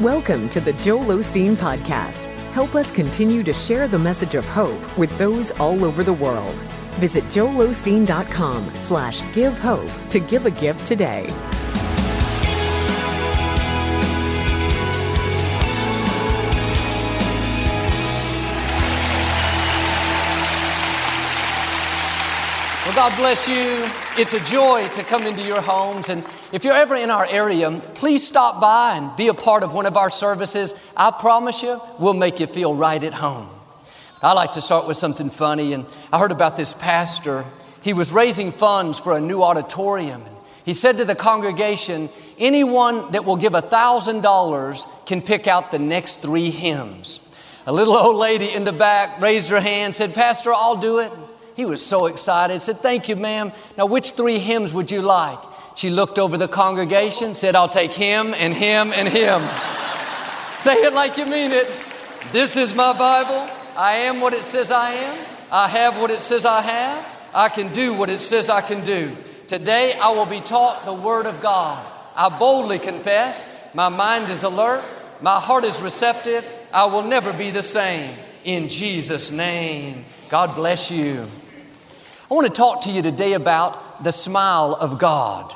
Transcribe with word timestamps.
Welcome 0.00 0.48
to 0.48 0.62
the 0.62 0.72
Joel 0.72 1.18
Osteen 1.18 1.56
Podcast. 1.56 2.24
Help 2.54 2.74
us 2.74 2.90
continue 2.90 3.42
to 3.42 3.52
share 3.52 3.86
the 3.86 3.98
message 3.98 4.34
of 4.34 4.46
hope 4.46 4.96
with 4.96 5.14
those 5.18 5.50
all 5.60 5.84
over 5.84 6.02
the 6.02 6.14
world. 6.14 6.54
Visit 6.96 7.22
joelosteen.com 7.24 8.72
slash 8.76 9.22
give 9.34 9.58
hope 9.58 9.90
to 10.08 10.18
give 10.18 10.46
a 10.46 10.50
gift 10.52 10.86
today. 10.86 11.26
Well, 22.86 22.94
God 22.94 23.14
bless 23.18 23.46
you. 23.46 24.09
It's 24.20 24.34
a 24.34 24.44
joy 24.44 24.86
to 24.92 25.02
come 25.02 25.26
into 25.26 25.40
your 25.40 25.62
homes. 25.62 26.10
And 26.10 26.22
if 26.52 26.62
you're 26.62 26.74
ever 26.74 26.94
in 26.94 27.08
our 27.08 27.24
area, 27.24 27.70
please 27.94 28.28
stop 28.28 28.60
by 28.60 28.98
and 28.98 29.16
be 29.16 29.28
a 29.28 29.32
part 29.32 29.62
of 29.62 29.72
one 29.72 29.86
of 29.86 29.96
our 29.96 30.10
services. 30.10 30.74
I 30.94 31.10
promise 31.10 31.62
you, 31.62 31.80
we'll 31.98 32.12
make 32.12 32.38
you 32.38 32.46
feel 32.46 32.74
right 32.74 33.02
at 33.02 33.14
home. 33.14 33.48
I 34.20 34.34
like 34.34 34.52
to 34.52 34.60
start 34.60 34.86
with 34.86 34.98
something 34.98 35.30
funny. 35.30 35.72
And 35.72 35.86
I 36.12 36.18
heard 36.18 36.32
about 36.32 36.54
this 36.54 36.74
pastor. 36.74 37.46
He 37.80 37.94
was 37.94 38.12
raising 38.12 38.52
funds 38.52 38.98
for 38.98 39.16
a 39.16 39.20
new 39.22 39.42
auditorium. 39.42 40.22
He 40.66 40.74
said 40.74 40.98
to 40.98 41.06
the 41.06 41.14
congregation, 41.14 42.10
anyone 42.38 43.12
that 43.12 43.24
will 43.24 43.36
give 43.36 43.54
a 43.54 43.62
$1,000 43.62 45.06
can 45.06 45.22
pick 45.22 45.46
out 45.46 45.70
the 45.70 45.78
next 45.78 46.16
three 46.16 46.50
hymns. 46.50 47.26
A 47.66 47.72
little 47.72 47.96
old 47.96 48.16
lady 48.16 48.52
in 48.52 48.64
the 48.64 48.72
back 48.74 49.18
raised 49.22 49.48
her 49.48 49.62
hand, 49.62 49.96
said, 49.96 50.14
Pastor, 50.14 50.52
I'll 50.52 50.76
do 50.76 50.98
it. 50.98 51.10
He 51.56 51.64
was 51.64 51.84
so 51.84 52.06
excited, 52.06 52.60
said, 52.60 52.76
Thank 52.76 53.08
you, 53.08 53.16
ma'am. 53.16 53.52
Now, 53.76 53.86
which 53.86 54.12
three 54.12 54.38
hymns 54.38 54.72
would 54.72 54.90
you 54.90 55.02
like? 55.02 55.38
She 55.76 55.90
looked 55.90 56.18
over 56.18 56.36
the 56.36 56.48
congregation, 56.48 57.34
said, 57.34 57.56
I'll 57.56 57.68
take 57.68 57.92
him 57.92 58.34
and 58.34 58.52
him 58.52 58.92
and 58.94 59.08
him. 59.08 59.40
Say 60.58 60.74
it 60.74 60.92
like 60.92 61.16
you 61.16 61.26
mean 61.26 61.52
it. 61.52 61.68
This 62.32 62.56
is 62.56 62.74
my 62.74 62.92
Bible. 62.92 63.48
I 63.76 63.92
am 64.04 64.20
what 64.20 64.34
it 64.34 64.44
says 64.44 64.70
I 64.70 64.90
am. 64.90 65.26
I 65.50 65.68
have 65.68 65.98
what 65.98 66.10
it 66.10 66.20
says 66.20 66.44
I 66.44 66.60
have. 66.60 67.06
I 67.34 67.48
can 67.48 67.72
do 67.72 67.94
what 67.94 68.10
it 68.10 68.20
says 68.20 68.50
I 68.50 68.60
can 68.60 68.84
do. 68.84 69.16
Today 69.46 69.94
I 70.00 70.10
will 70.10 70.26
be 70.26 70.40
taught 70.40 70.84
the 70.84 70.92
Word 70.92 71.26
of 71.26 71.40
God. 71.40 71.84
I 72.14 72.28
boldly 72.28 72.78
confess, 72.78 73.74
my 73.74 73.88
mind 73.88 74.28
is 74.28 74.42
alert, 74.42 74.84
my 75.20 75.40
heart 75.40 75.64
is 75.64 75.80
receptive. 75.80 76.46
I 76.72 76.86
will 76.86 77.02
never 77.02 77.32
be 77.32 77.50
the 77.50 77.62
same. 77.62 78.14
In 78.44 78.68
Jesus' 78.68 79.30
name, 79.30 80.04
God 80.28 80.54
bless 80.54 80.90
you. 80.90 81.26
I 82.30 82.34
want 82.34 82.46
to 82.46 82.52
talk 82.52 82.82
to 82.82 82.92
you 82.92 83.02
today 83.02 83.32
about 83.32 84.04
the 84.04 84.12
smile 84.12 84.76
of 84.78 85.00
God. 85.00 85.52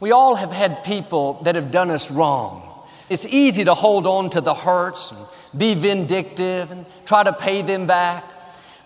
We 0.00 0.10
all 0.10 0.34
have 0.34 0.50
had 0.50 0.82
people 0.82 1.34
that 1.44 1.54
have 1.54 1.70
done 1.70 1.92
us 1.92 2.10
wrong. 2.10 2.68
It's 3.08 3.24
easy 3.24 3.62
to 3.62 3.74
hold 3.74 4.04
on 4.08 4.28
to 4.30 4.40
the 4.40 4.52
hurts 4.52 5.12
and 5.12 5.24
be 5.56 5.74
vindictive 5.74 6.72
and 6.72 6.86
try 7.04 7.22
to 7.22 7.32
pay 7.32 7.62
them 7.62 7.86
back. 7.86 8.24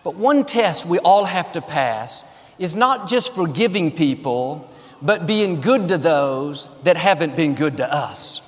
But 0.04 0.16
one 0.16 0.44
test 0.44 0.84
we 0.84 0.98
all 0.98 1.24
have 1.24 1.52
to 1.52 1.62
pass 1.62 2.22
is 2.58 2.76
not 2.76 3.08
just 3.08 3.34
forgiving 3.34 3.92
people, 3.92 4.70
but 5.00 5.26
being 5.26 5.62
good 5.62 5.88
to 5.88 5.96
those 5.96 6.68
that 6.82 6.98
haven't 6.98 7.34
been 7.34 7.54
good 7.54 7.78
to 7.78 7.90
us. 7.90 8.40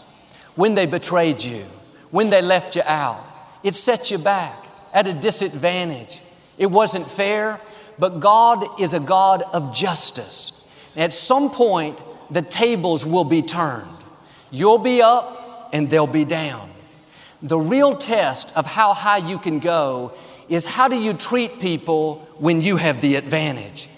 When 0.56 0.74
they 0.74 0.84
betrayed 0.84 1.42
you, 1.42 1.64
when 2.10 2.28
they 2.28 2.42
left 2.42 2.76
you 2.76 2.82
out, 2.84 3.24
it 3.64 3.74
set 3.74 4.10
you 4.10 4.18
back 4.18 4.62
at 4.92 5.08
a 5.08 5.14
disadvantage. 5.14 6.20
It 6.58 6.66
wasn't 6.66 7.06
fair, 7.06 7.60
but 7.98 8.20
God 8.20 8.80
is 8.80 8.94
a 8.94 9.00
God 9.00 9.42
of 9.52 9.74
justice. 9.74 10.54
At 10.96 11.12
some 11.12 11.50
point, 11.50 12.02
the 12.30 12.42
tables 12.42 13.04
will 13.04 13.24
be 13.24 13.42
turned. 13.42 13.88
You'll 14.50 14.78
be 14.78 15.02
up 15.02 15.70
and 15.72 15.88
they'll 15.90 16.06
be 16.06 16.24
down. 16.24 16.70
The 17.42 17.58
real 17.58 17.96
test 17.96 18.56
of 18.56 18.66
how 18.66 18.94
high 18.94 19.18
you 19.18 19.38
can 19.38 19.58
go 19.60 20.12
is 20.48 20.66
how 20.66 20.88
do 20.88 20.96
you 20.96 21.12
treat 21.12 21.60
people 21.60 22.26
when 22.38 22.60
you 22.60 22.76
have 22.76 23.00
the 23.00 23.16
advantage? 23.16 23.88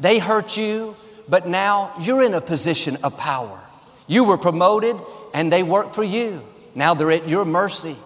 They 0.00 0.18
hurt 0.18 0.56
you, 0.56 0.96
but 1.28 1.46
now 1.46 1.92
you're 2.00 2.22
in 2.22 2.34
a 2.34 2.40
position 2.40 2.98
of 3.02 3.16
power. 3.16 3.60
You 4.06 4.24
were 4.24 4.36
promoted 4.36 4.96
and 5.32 5.50
they 5.50 5.62
work 5.62 5.92
for 5.92 6.04
you. 6.04 6.42
Now 6.74 6.94
they're 6.94 7.12
at 7.12 7.28
your 7.28 7.44
mercy. 7.44 7.96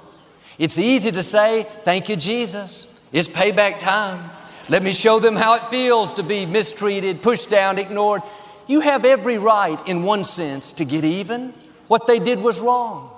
It's 0.58 0.78
easy 0.78 1.10
to 1.12 1.22
say, 1.22 1.64
Thank 1.84 2.08
you, 2.08 2.16
Jesus. 2.16 3.00
It's 3.12 3.28
payback 3.28 3.78
time. 3.78 4.30
Let 4.70 4.82
me 4.82 4.92
show 4.92 5.18
them 5.18 5.34
how 5.34 5.54
it 5.54 5.62
feels 5.70 6.12
to 6.14 6.22
be 6.22 6.44
mistreated, 6.44 7.22
pushed 7.22 7.50
down, 7.50 7.78
ignored. 7.78 8.22
You 8.66 8.80
have 8.80 9.06
every 9.06 9.38
right, 9.38 9.78
in 9.88 10.02
one 10.02 10.24
sense, 10.24 10.74
to 10.74 10.84
get 10.84 11.04
even. 11.04 11.54
What 11.86 12.06
they 12.06 12.18
did 12.18 12.40
was 12.40 12.60
wrong. 12.60 13.10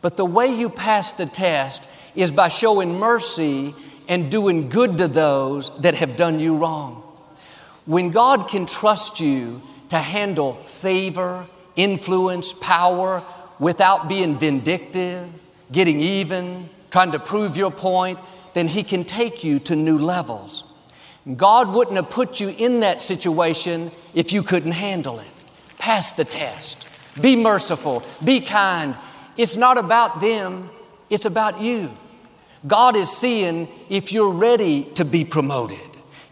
But 0.00 0.16
the 0.16 0.24
way 0.24 0.46
you 0.46 0.70
pass 0.70 1.12
the 1.12 1.26
test 1.26 1.90
is 2.14 2.30
by 2.30 2.48
showing 2.48 2.98
mercy 2.98 3.74
and 4.08 4.30
doing 4.30 4.70
good 4.70 4.96
to 4.96 5.08
those 5.08 5.78
that 5.82 5.94
have 5.96 6.16
done 6.16 6.40
you 6.40 6.56
wrong. 6.56 7.02
When 7.84 8.10
God 8.10 8.48
can 8.48 8.64
trust 8.64 9.20
you 9.20 9.60
to 9.90 9.98
handle 9.98 10.54
favor, 10.54 11.46
influence, 11.76 12.54
power 12.54 13.22
without 13.58 14.08
being 14.08 14.38
vindictive, 14.38 15.28
getting 15.70 16.00
even, 16.00 16.70
trying 16.90 17.12
to 17.12 17.18
prove 17.18 17.56
your 17.56 17.70
point, 17.70 18.18
then 18.54 18.66
He 18.66 18.82
can 18.82 19.04
take 19.04 19.44
you 19.44 19.58
to 19.60 19.76
new 19.76 19.98
levels. 19.98 20.65
God 21.34 21.74
wouldn't 21.74 21.96
have 21.96 22.10
put 22.10 22.40
you 22.40 22.54
in 22.56 22.80
that 22.80 23.02
situation 23.02 23.90
if 24.14 24.32
you 24.32 24.42
couldn't 24.42 24.72
handle 24.72 25.18
it. 25.18 25.26
Pass 25.78 26.12
the 26.12 26.24
test. 26.24 26.88
Be 27.20 27.34
merciful. 27.34 28.04
Be 28.24 28.40
kind. 28.40 28.96
It's 29.36 29.56
not 29.56 29.76
about 29.76 30.20
them, 30.20 30.70
it's 31.10 31.24
about 31.24 31.60
you. 31.60 31.90
God 32.66 32.96
is 32.96 33.10
seeing 33.10 33.68
if 33.88 34.12
you're 34.12 34.32
ready 34.32 34.84
to 34.94 35.04
be 35.04 35.24
promoted. 35.24 35.78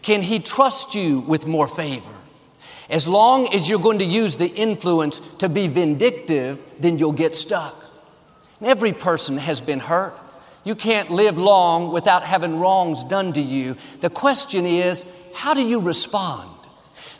Can 0.01 0.21
He 0.21 0.39
trust 0.39 0.95
you 0.95 1.21
with 1.21 1.45
more 1.45 1.67
favor? 1.67 2.15
As 2.89 3.07
long 3.07 3.53
as 3.53 3.67
you're 3.67 3.79
going 3.79 3.99
to 3.99 4.05
use 4.05 4.37
the 4.37 4.53
influence 4.53 5.19
to 5.37 5.49
be 5.49 5.67
vindictive, 5.67 6.61
then 6.79 6.99
you'll 6.99 7.11
get 7.11 7.33
stuck. 7.33 7.75
And 8.59 8.69
every 8.69 8.93
person 8.93 9.37
has 9.37 9.59
been 9.59 9.79
hurt. 9.79 10.17
You 10.65 10.75
can't 10.75 11.11
live 11.11 11.37
long 11.37 11.93
without 11.93 12.23
having 12.23 12.59
wrongs 12.59 13.03
done 13.05 13.31
to 13.33 13.41
you. 13.41 13.77
The 14.01 14.09
question 14.09 14.65
is, 14.65 15.05
how 15.33 15.53
do 15.53 15.61
you 15.61 15.79
respond? 15.79 16.49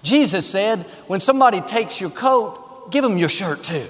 Jesus 0.01 0.49
said, 0.49 0.79
when 1.07 1.19
somebody 1.19 1.61
takes 1.61 2.01
your 2.01 2.09
coat, 2.09 2.91
give 2.91 3.03
them 3.03 3.17
your 3.17 3.29
shirt 3.29 3.63
too. 3.63 3.85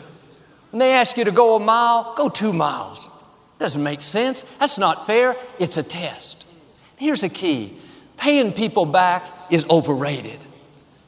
When 0.72 0.80
they 0.80 0.92
ask 0.92 1.18
you 1.18 1.24
to 1.24 1.32
go 1.32 1.56
a 1.56 1.60
mile, 1.60 2.14
go 2.16 2.30
two 2.30 2.54
miles. 2.54 3.10
Doesn't 3.58 3.82
make 3.82 4.02
sense. 4.02 4.44
That's 4.58 4.78
not 4.78 5.08
fair. 5.08 5.38
It's 5.58 5.78
a 5.78 5.84
test. 5.84 6.46
Here's 6.98 7.24
a 7.24 7.30
key 7.30 7.74
paying 8.18 8.54
people 8.54 8.86
back 8.86 9.26
is 9.50 9.70
overrated. 9.70 10.46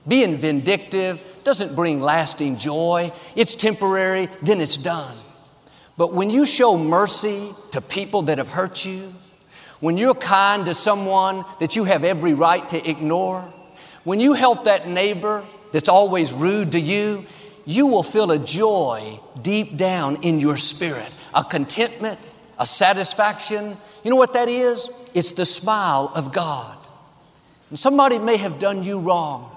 Being 0.07 0.37
vindictive 0.37 1.21
doesn't 1.43 1.75
bring 1.75 2.01
lasting 2.01 2.57
joy, 2.57 3.11
it's 3.35 3.55
temporary, 3.55 4.27
then 4.41 4.61
it's 4.61 4.77
done. 4.77 5.15
But 5.97 6.13
when 6.13 6.29
you 6.29 6.45
show 6.45 6.77
mercy 6.77 7.49
to 7.71 7.81
people 7.81 8.23
that 8.23 8.37
have 8.37 8.51
hurt 8.51 8.85
you, 8.85 9.11
when 9.79 9.97
you're 9.97 10.15
kind 10.15 10.65
to 10.65 10.73
someone 10.73 11.43
that 11.59 11.75
you 11.75 11.83
have 11.83 12.03
every 12.03 12.33
right 12.33 12.67
to 12.69 12.89
ignore, 12.89 13.41
when 14.03 14.19
you 14.19 14.33
help 14.33 14.65
that 14.65 14.87
neighbor 14.87 15.43
that's 15.71 15.89
always 15.89 16.33
rude 16.33 16.71
to 16.73 16.79
you, 16.79 17.25
you 17.65 17.87
will 17.87 18.03
feel 18.03 18.31
a 18.31 18.39
joy 18.39 19.19
deep 19.41 19.75
down 19.75 20.23
in 20.23 20.39
your 20.39 20.55
spirit, 20.55 21.13
a 21.33 21.43
contentment, 21.43 22.19
a 22.57 22.65
satisfaction. 22.65 23.75
You 24.03 24.11
know 24.11 24.15
what 24.15 24.33
that 24.33 24.47
is? 24.47 24.89
It's 25.13 25.33
the 25.33 25.45
smile 25.45 26.11
of 26.15 26.31
God. 26.31 26.77
And 27.69 27.77
somebody 27.77 28.19
may 28.19 28.37
have 28.37 28.59
done 28.59 28.83
you 28.83 28.99
wrong. 28.99 29.51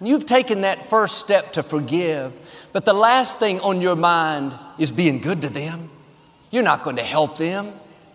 And 0.00 0.08
you've 0.08 0.26
taken 0.26 0.62
that 0.62 0.86
first 0.86 1.18
step 1.18 1.52
to 1.52 1.62
forgive, 1.62 2.32
but 2.72 2.84
the 2.84 2.92
last 2.92 3.38
thing 3.38 3.60
on 3.60 3.80
your 3.80 3.96
mind 3.96 4.56
is 4.78 4.90
being 4.90 5.20
good 5.20 5.42
to 5.42 5.48
them. 5.48 5.90
You're 6.50 6.62
not 6.62 6.82
going 6.82 6.96
to 6.96 7.02
help 7.02 7.36
them. 7.36 7.72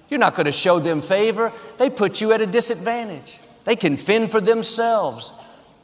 You're 0.10 0.20
not 0.20 0.36
going 0.36 0.46
to 0.46 0.52
show 0.52 0.80
them 0.80 1.02
favor. 1.02 1.52
They 1.78 1.90
put 1.90 2.22
you 2.22 2.31
at 2.31 2.42
a 2.42 2.46
disadvantage. 2.46 3.40
They 3.66 3.76
can 3.76 3.98
fend 3.98 4.31
for 4.31 4.40
themselves. 4.40 5.34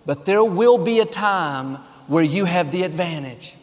But 0.06 0.26
there 0.26 0.44
will 0.44 0.78
be 0.78 1.00
a 1.00 1.06
time 1.06 1.76
where 2.08 2.24
you 2.24 2.46
have 2.46 2.72
the 2.72 2.84
advantage, 2.84 3.56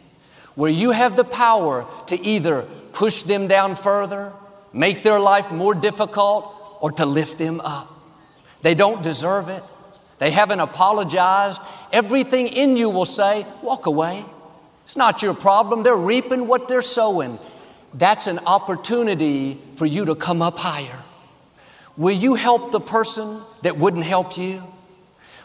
where 0.55 0.71
you 0.71 0.91
have 0.91 1.15
the 1.15 1.23
power 1.23 1.85
to 2.07 2.19
either 2.25 2.63
push 2.93 3.23
them 3.23 3.47
down 3.47 3.75
further, 3.75 4.33
make 4.73 5.03
their 5.03 5.19
life 5.19 5.51
more 5.51 5.73
difficult, 5.73 6.77
or 6.81 6.91
to 6.91 7.05
lift 7.05 7.37
them 7.37 7.61
up. 7.61 7.89
They 8.61 8.75
don't 8.75 9.03
deserve 9.03 9.49
it. 9.49 9.63
They 10.17 10.31
haven't 10.31 10.59
apologized. 10.59 11.61
Everything 11.91 12.47
in 12.47 12.77
you 12.77 12.89
will 12.89 13.05
say, 13.05 13.45
walk 13.63 13.85
away. 13.85 14.23
It's 14.91 14.97
not 14.97 15.23
your 15.23 15.33
problem. 15.33 15.83
They're 15.83 15.95
reaping 15.95 16.47
what 16.47 16.67
they're 16.67 16.81
sowing. 16.81 17.39
That's 17.93 18.27
an 18.27 18.39
opportunity 18.39 19.57
for 19.77 19.85
you 19.85 20.03
to 20.03 20.15
come 20.15 20.41
up 20.41 20.57
higher. 20.57 20.99
Will 21.95 22.11
you 22.11 22.35
help 22.35 22.73
the 22.73 22.81
person 22.81 23.39
that 23.61 23.77
wouldn't 23.77 24.03
help 24.03 24.37
you? 24.37 24.61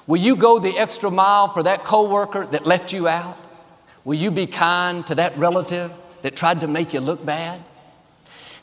Will 0.08 0.16
you 0.16 0.34
go 0.34 0.58
the 0.58 0.76
extra 0.76 1.12
mile 1.12 1.46
for 1.46 1.62
that 1.62 1.84
coworker 1.84 2.44
that 2.46 2.66
left 2.66 2.93
you 2.93 3.06
out? 3.06 3.37
Will 4.04 4.16
you 4.16 4.32
be 4.32 4.48
kind 4.48 5.06
to 5.06 5.14
that 5.14 5.37
relative 5.37 5.92
that 6.22 6.34
tried 6.34 6.58
to 6.62 6.66
make 6.66 6.92
you 6.92 6.99
look 6.99 7.25
bad? 7.25 7.60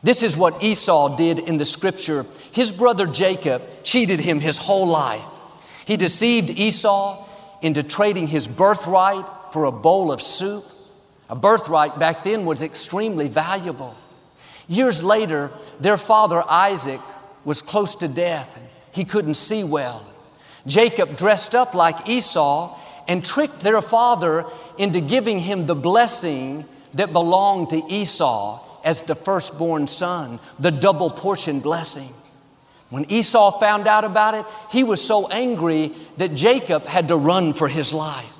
This 0.03 0.21
is 0.21 0.35
what 0.35 0.61
Esau 0.61 1.15
did 1.15 1.39
in 1.39 1.55
the 1.55 1.63
scripture. 1.63 2.25
His 2.51 2.73
brother 2.73 3.07
Jacob 3.07 3.61
cheated 3.85 4.19
him 4.19 4.41
his 4.41 4.57
whole 4.57 4.87
life. 4.87 5.39
He 5.85 5.95
deceived 5.95 6.49
Esau 6.49 7.25
into 7.61 7.83
trading 7.83 8.27
his 8.27 8.49
birthright 8.49 9.23
for 9.53 9.63
a 9.63 9.71
bowl 9.71 10.11
of 10.11 10.21
soup. 10.21 10.65
A 11.29 11.35
birthright 11.35 11.97
back 11.99 12.23
then 12.23 12.45
was 12.45 12.61
extremely 12.61 13.27
valuable. 13.27 13.95
Years 14.67 15.03
later, 15.03 15.51
their 15.79 15.97
father 15.97 16.43
Isaac 16.49 17.01
was 17.45 17.61
close 17.61 17.95
to 17.95 18.07
death. 18.07 18.61
He 18.91 19.03
couldn't 19.03 19.35
see 19.35 19.63
well. 19.63 20.05
Jacob 20.65 21.17
dressed 21.17 21.55
up 21.55 21.73
like 21.73 22.07
Esau 22.07 22.79
and 23.07 23.25
tricked 23.25 23.61
their 23.61 23.81
father 23.81 24.45
into 24.77 25.01
giving 25.01 25.39
him 25.39 25.65
the 25.65 25.75
blessing 25.75 26.65
that 26.93 27.11
belonged 27.11 27.71
to 27.71 27.83
Esau 27.89 28.61
as 28.83 29.01
the 29.01 29.15
firstborn 29.15 29.87
son, 29.87 30.39
the 30.59 30.71
double 30.71 31.09
portion 31.09 31.59
blessing. 31.59 32.09
When 32.89 33.09
Esau 33.09 33.59
found 33.59 33.87
out 33.87 34.03
about 34.05 34.35
it, 34.35 34.45
he 34.69 34.83
was 34.83 35.03
so 35.03 35.27
angry 35.29 35.93
that 36.17 36.35
Jacob 36.35 36.85
had 36.85 37.07
to 37.07 37.17
run 37.17 37.53
for 37.53 37.67
his 37.67 37.91
life. 37.91 38.33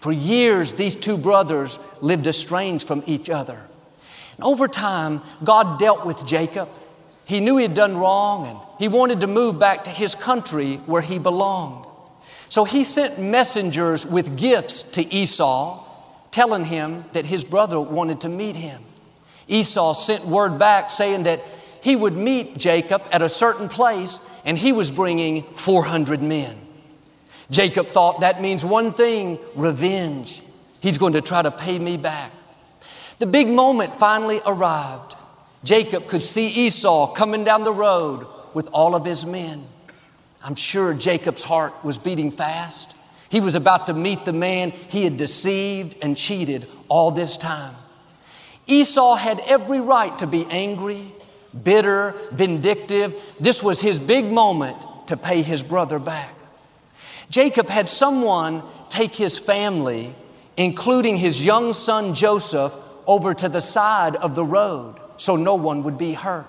For 0.00 0.12
years, 0.12 0.72
these 0.74 0.96
two 0.96 1.18
brothers 1.18 1.78
lived 2.00 2.26
estranged 2.26 2.86
from 2.86 3.02
each 3.06 3.28
other. 3.28 3.60
And 4.36 4.44
over 4.44 4.66
time, 4.66 5.20
God 5.44 5.78
dealt 5.78 6.06
with 6.06 6.26
Jacob. 6.26 6.68
He 7.26 7.40
knew 7.40 7.58
he 7.58 7.62
had 7.62 7.74
done 7.74 7.96
wrong 7.96 8.46
and 8.46 8.58
he 8.78 8.88
wanted 8.88 9.20
to 9.20 9.26
move 9.26 9.58
back 9.58 9.84
to 9.84 9.90
his 9.90 10.14
country 10.14 10.76
where 10.86 11.02
he 11.02 11.18
belonged. 11.18 11.86
So 12.48 12.64
he 12.64 12.82
sent 12.82 13.20
messengers 13.20 14.04
with 14.04 14.36
gifts 14.36 14.82
to 14.92 15.14
Esau, 15.14 15.86
telling 16.32 16.64
him 16.64 17.04
that 17.12 17.26
his 17.26 17.44
brother 17.44 17.78
wanted 17.78 18.22
to 18.22 18.28
meet 18.28 18.56
him. 18.56 18.82
Esau 19.46 19.92
sent 19.92 20.24
word 20.24 20.58
back 20.58 20.90
saying 20.90 21.24
that 21.24 21.40
he 21.82 21.94
would 21.94 22.14
meet 22.14 22.56
Jacob 22.56 23.02
at 23.12 23.22
a 23.22 23.28
certain 23.28 23.68
place 23.68 24.28
and 24.44 24.56
he 24.56 24.72
was 24.72 24.90
bringing 24.90 25.42
400 25.42 26.22
men. 26.22 26.56
Jacob 27.50 27.88
thought 27.88 28.20
that 28.20 28.40
means 28.40 28.64
one 28.64 28.92
thing 28.92 29.38
revenge. 29.54 30.42
He's 30.80 30.98
going 30.98 31.14
to 31.14 31.20
try 31.20 31.42
to 31.42 31.50
pay 31.50 31.78
me 31.78 31.96
back. 31.96 32.32
The 33.18 33.26
big 33.26 33.48
moment 33.48 33.98
finally 33.98 34.40
arrived. 34.46 35.14
Jacob 35.62 36.06
could 36.06 36.22
see 36.22 36.46
Esau 36.46 37.12
coming 37.12 37.44
down 37.44 37.64
the 37.64 37.72
road 37.72 38.26
with 38.54 38.68
all 38.72 38.94
of 38.94 39.04
his 39.04 39.26
men. 39.26 39.62
I'm 40.42 40.54
sure 40.54 40.94
Jacob's 40.94 41.44
heart 41.44 41.72
was 41.84 41.98
beating 41.98 42.30
fast. 42.30 42.96
He 43.28 43.40
was 43.40 43.54
about 43.54 43.86
to 43.88 43.94
meet 43.94 44.24
the 44.24 44.32
man 44.32 44.70
he 44.70 45.04
had 45.04 45.16
deceived 45.16 45.96
and 46.02 46.16
cheated 46.16 46.66
all 46.88 47.10
this 47.10 47.36
time. 47.36 47.74
Esau 48.66 49.16
had 49.16 49.40
every 49.46 49.80
right 49.80 50.16
to 50.18 50.26
be 50.26 50.46
angry, 50.46 51.12
bitter, 51.62 52.14
vindictive. 52.32 53.14
This 53.38 53.62
was 53.62 53.80
his 53.80 53.98
big 53.98 54.32
moment 54.32 54.76
to 55.08 55.16
pay 55.16 55.42
his 55.42 55.62
brother 55.62 55.98
back. 55.98 56.34
Jacob 57.30 57.68
had 57.68 57.88
someone 57.88 58.62
take 58.90 59.14
his 59.14 59.38
family, 59.38 60.14
including 60.56 61.16
his 61.16 61.44
young 61.44 61.72
son 61.72 62.14
Joseph, 62.14 62.76
over 63.06 63.32
to 63.32 63.48
the 63.48 63.62
side 63.62 64.16
of 64.16 64.34
the 64.34 64.44
road 64.44 64.96
so 65.16 65.36
no 65.36 65.54
one 65.54 65.84
would 65.84 65.98
be 65.98 66.12
hurt. 66.12 66.46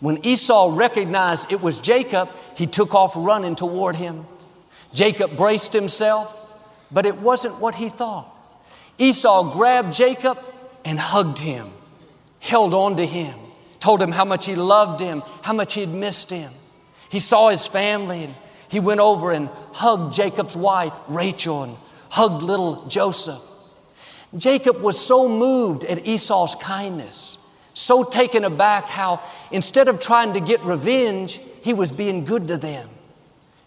When 0.00 0.24
Esau 0.24 0.76
recognized 0.76 1.52
it 1.52 1.60
was 1.60 1.80
Jacob, 1.80 2.28
he 2.54 2.66
took 2.66 2.94
off 2.94 3.12
running 3.16 3.56
toward 3.56 3.96
him. 3.96 4.26
Jacob 4.94 5.36
braced 5.36 5.72
himself, 5.72 6.52
but 6.90 7.04
it 7.04 7.18
wasn't 7.18 7.60
what 7.60 7.74
he 7.74 7.88
thought. 7.88 8.28
Esau 8.98 9.52
grabbed 9.52 9.94
Jacob 9.94 10.38
and 10.84 10.98
hugged 10.98 11.38
him, 11.38 11.66
held 12.40 12.74
on 12.74 12.96
to 12.96 13.06
him, 13.06 13.34
told 13.80 14.00
him 14.00 14.12
how 14.12 14.24
much 14.24 14.46
he 14.46 14.54
loved 14.54 15.00
him, 15.00 15.22
how 15.42 15.52
much 15.52 15.74
he'd 15.74 15.88
missed 15.88 16.30
him. 16.30 16.50
He 17.10 17.18
saw 17.20 17.48
his 17.48 17.66
family 17.66 18.24
and 18.24 18.34
he 18.68 18.80
went 18.80 19.00
over 19.00 19.32
and 19.32 19.48
hugged 19.72 20.14
Jacob's 20.14 20.56
wife, 20.56 20.92
Rachel, 21.08 21.62
and 21.64 21.76
hugged 22.10 22.42
little 22.42 22.86
Joseph. 22.86 23.42
Jacob 24.36 24.80
was 24.80 24.98
so 24.98 25.28
moved 25.28 25.84
at 25.84 26.06
Esau's 26.06 26.54
kindness, 26.54 27.38
so 27.72 28.04
taken 28.04 28.44
aback 28.44 28.84
how 28.84 29.22
instead 29.50 29.88
of 29.88 30.00
trying 30.00 30.34
to 30.34 30.40
get 30.40 30.60
revenge, 30.62 31.40
he 31.62 31.72
was 31.72 31.90
being 31.90 32.24
good 32.24 32.48
to 32.48 32.58
them. 32.58 32.88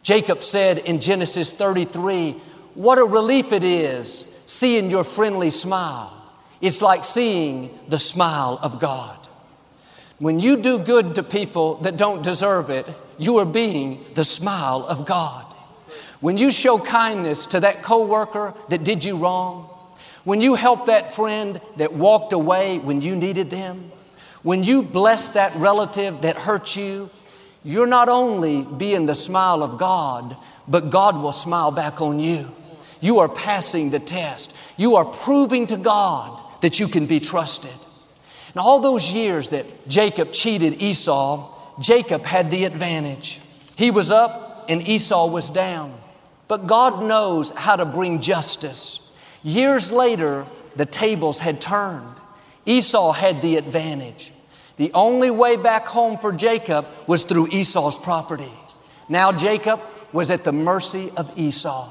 Jacob 0.04 0.44
said 0.44 0.80
in 0.80 1.00
Genesis 1.00 1.52
33, 1.54 2.34
What 2.76 2.98
a 2.98 3.06
relief 3.06 3.52
it 3.52 3.64
is 3.64 4.28
seeing 4.46 4.90
your 4.90 5.04
friendly 5.04 5.50
smile. 5.50 6.18
It's 6.60 6.82
like 6.82 7.04
seeing 7.04 7.78
the 7.88 7.98
smile 7.98 8.60
of 8.62 8.80
God. 8.80 9.18
When 10.20 10.40
you 10.40 10.58
do 10.58 10.78
good 10.78 11.16
to 11.16 11.24
people 11.24 11.76
that 11.78 11.98
don't 11.98 12.22
deserve 12.22 12.70
it, 12.70 12.86
you 13.22 13.38
are 13.38 13.46
being 13.46 14.04
the 14.16 14.24
smile 14.24 14.86
of 14.90 15.06
God. 15.06 15.46
When 16.22 16.38
you 16.38 16.52
show 16.52 16.78
kindness 16.78 17.46
to 17.48 17.60
that 17.62 17.84
coworker 17.84 18.54
that 18.70 18.84
did 18.84 19.06
you 19.06 19.18
wrong, 19.18 19.70
when 20.24 20.42
you 20.42 20.56
help 20.56 20.88
that 20.88 21.14
friend 21.14 21.62
that 21.78 21.94
walked 21.94 22.34
away 22.34 22.80
when 22.80 23.02
you 23.02 23.16
needed 23.16 23.50
them, 23.50 23.92
when 24.44 24.64
you 24.64 24.84
bless 24.84 25.30
that 25.30 25.56
relative 25.56 26.22
that 26.22 26.36
hurt 26.36 26.76
you, 26.76 27.10
you're 27.64 27.88
not 27.88 28.10
only 28.10 28.64
being 28.64 29.06
the 29.06 29.16
smile 29.16 29.62
of 29.62 29.78
God, 29.78 30.36
but 30.68 30.90
God 30.90 31.22
will 31.22 31.32
smile 31.32 31.72
back 31.72 32.02
on 32.02 32.20
you. 32.20 32.52
You 33.02 33.20
are 33.20 33.30
passing 33.30 33.92
the 33.92 34.00
test. 34.00 34.56
You 34.78 34.96
are 34.96 35.06
proving 35.06 35.68
to 35.68 35.78
God 35.78 36.40
that 36.62 36.80
you 36.80 36.88
can 36.88 37.06
be 37.06 37.20
trusted. 37.20 37.72
And 38.54 38.62
all 38.62 38.80
those 38.80 39.14
years 39.14 39.52
that 39.52 39.66
Jacob 39.88 40.34
cheated 40.34 40.82
Esau, 40.82 41.61
Jacob 41.80 42.24
had 42.24 42.52
the 42.52 42.66
advantage. 42.66 43.40
He 43.76 43.92
was 43.92 44.12
up 44.12 44.66
and 44.70 44.88
Esau 44.88 45.28
was 45.28 45.50
down. 45.50 45.98
But 46.48 46.68
God 46.68 47.04
knows 47.04 47.52
how 47.52 47.76
to 47.76 47.86
bring 47.86 48.20
justice. 48.20 49.16
Years 49.44 49.92
later, 49.92 50.46
the 50.76 50.86
tables 50.86 51.40
had 51.40 51.62
turned. 51.62 52.16
Esau 52.66 53.12
had 53.12 53.42
the 53.42 53.58
advantage. 53.58 54.32
The 54.76 54.92
only 54.94 55.32
way 55.32 55.58
back 55.58 55.86
home 55.86 56.18
for 56.18 56.32
Jacob 56.32 56.86
was 57.08 57.24
through 57.24 57.48
Esau's 57.52 57.98
property. 57.98 58.52
Now 59.10 59.32
Jacob 59.32 59.80
was 60.14 60.32
at 60.32 60.44
the 60.44 60.52
mercy 60.52 61.12
of 61.18 61.38
Esau. 61.38 61.90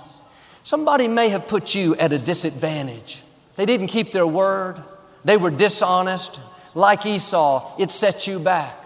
Somebody 0.62 1.08
may 1.08 1.30
have 1.30 1.48
put 1.48 1.74
you 1.74 1.96
at 1.96 2.12
a 2.12 2.18
disadvantage. 2.18 3.22
They 3.56 3.66
didn't 3.66 3.88
keep 3.88 4.12
their 4.12 4.26
word. 4.26 4.82
They 5.24 5.36
were 5.36 5.50
dishonest. 5.50 6.40
Like 6.74 7.04
Esau, 7.06 7.76
it 7.78 7.90
set 7.90 8.26
you 8.26 8.38
back. 8.38 8.76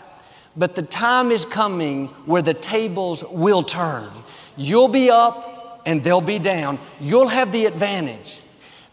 But 0.56 0.74
the 0.74 0.82
time 0.82 1.30
is 1.30 1.44
coming 1.44 2.08
where 2.26 2.42
the 2.42 2.54
tables 2.54 3.24
will 3.30 3.62
turn. 3.62 4.08
You'll 4.56 4.88
be 4.88 5.10
up 5.10 5.82
and 5.84 6.02
they'll 6.02 6.20
be 6.20 6.38
down. 6.38 6.78
You'll 7.00 7.28
have 7.28 7.52
the 7.52 7.66
advantage. 7.66 8.40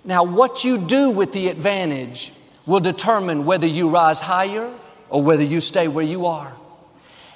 Now, 0.03 0.23
what 0.23 0.63
you 0.63 0.79
do 0.79 1.11
with 1.11 1.33
the 1.33 1.49
advantage 1.49 2.33
will 2.65 2.79
determine 2.79 3.45
whether 3.45 3.67
you 3.67 3.89
rise 3.89 4.21
higher 4.21 4.71
or 5.09 5.21
whether 5.21 5.43
you 5.43 5.61
stay 5.61 5.87
where 5.87 6.05
you 6.05 6.25
are. 6.25 6.53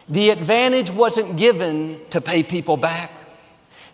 The 0.10 0.30
advantage 0.32 0.92
wasn't 0.92 1.38
given 1.38 2.00
to 2.12 2.22
pay 2.22 2.44
people 2.44 2.78
back. 2.78 3.12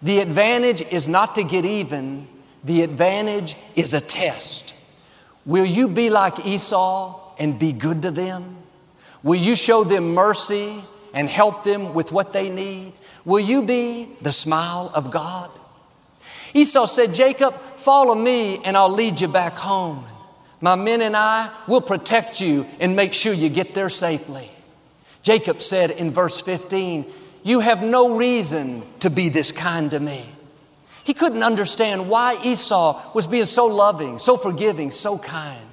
The 0.01 0.20
advantage 0.20 0.82
is 0.82 1.08
not 1.08 1.36
to 1.36 1.44
get 1.44 1.65
even, 1.65 2.27
the 2.63 2.82
advantage 2.82 3.55
is 3.75 3.94
a 3.94 4.01
test. 4.01 4.74
Will 5.46 5.65
you 5.65 5.88
be 5.88 6.10
like 6.10 6.46
Esau 6.46 7.34
and 7.39 7.58
be 7.58 7.72
good 7.72 8.01
to 8.03 8.12
them? 8.12 8.58
Will 9.24 9.40
you 9.40 9.56
show 9.56 9.84
them 9.84 10.13
mercy 10.13 10.82
and 11.13 11.30
help 11.30 11.63
them 11.63 11.94
with 11.94 12.12
what 12.12 12.34
they 12.34 12.50
need? 12.50 12.94
Will 13.25 13.40
you 13.40 13.62
be 13.62 14.10
the 14.22 14.32
smile 14.32 14.92
of 14.96 15.12
God? 15.12 15.51
Esau 16.54 16.86
said, 16.86 17.13
Jacob, 17.13 17.54
follow 17.54 18.16
me 18.16 18.63
and 18.63 18.75
I'll 18.75 18.90
lead 18.90 19.22
you 19.22 19.28
back 19.28 19.54
home. 19.54 20.06
My 20.60 20.75
men 20.75 21.01
and 21.01 21.16
I 21.16 21.51
will 21.68 21.82
protect 21.82 22.42
you 22.42 22.66
and 22.80 22.96
make 22.96 23.13
sure 23.13 23.34
you 23.34 23.50
get 23.50 23.74
there 23.74 23.90
safely. 23.90 24.50
Jacob 25.24 25.62
said 25.62 25.92
in 25.92 26.12
verse 26.12 26.42
15, 26.42 27.06
You 27.44 27.60
have 27.60 27.84
no 27.84 28.16
reason 28.16 28.84
to 29.00 29.10
be 29.10 29.30
this 29.30 29.51
kind 29.51 29.90
to 29.92 30.00
me. 30.00 30.25
He 31.04 31.13
couldn't 31.13 31.44
understand 31.44 32.10
why 32.10 32.40
Esau 32.44 33.13
was 33.13 33.25
being 33.25 33.48
so 33.48 33.68
loving, 33.68 34.20
so 34.20 34.38
forgiving, 34.38 34.92
so 34.92 35.18
kind. 35.18 35.66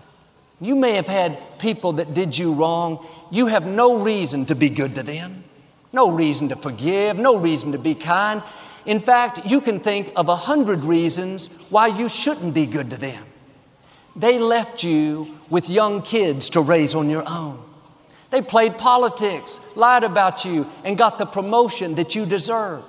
You 0.60 0.74
may 0.74 0.94
have 0.94 1.06
had 1.06 1.38
people 1.58 1.92
that 1.94 2.14
did 2.14 2.36
you 2.36 2.54
wrong. 2.54 3.06
You 3.30 3.46
have 3.46 3.66
no 3.66 4.02
reason 4.02 4.46
to 4.46 4.54
be 4.54 4.68
good 4.68 4.94
to 4.96 5.02
them, 5.02 5.44
no 5.92 6.10
reason 6.10 6.48
to 6.48 6.56
forgive, 6.56 7.16
no 7.16 7.38
reason 7.38 7.72
to 7.72 7.78
be 7.78 7.94
kind. 7.94 8.42
In 8.86 9.00
fact, 9.00 9.46
you 9.46 9.60
can 9.60 9.80
think 9.80 10.12
of 10.16 10.28
a 10.28 10.36
hundred 10.36 10.84
reasons 10.84 11.46
why 11.70 11.88
you 11.88 12.08
shouldn't 12.08 12.54
be 12.54 12.66
good 12.66 12.90
to 12.90 12.98
them. 12.98 13.24
They 14.16 14.38
left 14.38 14.82
you 14.82 15.38
with 15.48 15.70
young 15.70 16.02
kids 16.02 16.50
to 16.50 16.60
raise 16.60 16.94
on 16.94 17.08
your 17.08 17.28
own. 17.28 17.62
They 18.30 18.42
played 18.42 18.76
politics, 18.76 19.60
lied 19.74 20.04
about 20.04 20.44
you, 20.44 20.66
and 20.84 20.98
got 20.98 21.18
the 21.18 21.26
promotion 21.26 21.94
that 21.94 22.14
you 22.14 22.26
deserved. 22.26 22.84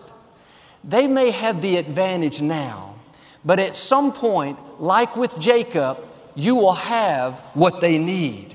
They 0.83 1.07
may 1.07 1.31
have 1.31 1.61
the 1.61 1.77
advantage 1.77 2.41
now, 2.41 2.95
but 3.45 3.59
at 3.59 3.75
some 3.75 4.11
point, 4.11 4.57
like 4.81 5.15
with 5.15 5.39
Jacob, 5.39 5.97
you 6.39 6.55
will 6.55 6.74
have 6.74 7.38
what 7.53 7.81
they 7.81 7.98
need. 7.98 8.53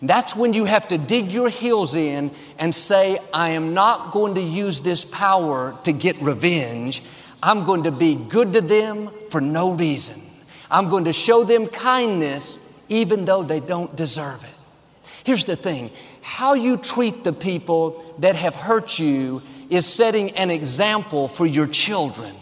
That's 0.00 0.34
when 0.34 0.54
you 0.54 0.64
have 0.64 0.88
to 0.88 0.98
dig 0.98 1.30
your 1.30 1.48
heels 1.48 1.94
in 1.94 2.30
and 2.58 2.74
say, 2.74 3.18
I 3.32 3.50
am 3.50 3.74
not 3.74 4.12
going 4.12 4.34
to 4.36 4.40
use 4.40 4.80
this 4.80 5.04
power 5.04 5.76
to 5.84 5.92
get 5.92 6.20
revenge. 6.22 7.02
I'm 7.42 7.64
going 7.64 7.84
to 7.84 7.92
be 7.92 8.14
good 8.14 8.54
to 8.54 8.60
them 8.60 9.10
for 9.28 9.40
no 9.40 9.72
reason. 9.72 10.22
I'm 10.70 10.88
going 10.88 11.04
to 11.04 11.12
show 11.12 11.44
them 11.44 11.66
kindness 11.66 12.72
even 12.88 13.24
though 13.24 13.42
they 13.42 13.60
don't 13.60 13.94
deserve 13.94 14.42
it. 14.42 15.10
Here's 15.24 15.44
the 15.44 15.56
thing 15.56 15.90
how 16.22 16.54
you 16.54 16.76
treat 16.76 17.22
the 17.22 17.32
people 17.32 18.14
that 18.18 18.34
have 18.36 18.54
hurt 18.54 18.98
you 18.98 19.42
is 19.68 19.86
setting 19.86 20.30
an 20.32 20.50
example 20.50 21.28
for 21.28 21.46
your 21.46 21.66
children. 21.66 22.34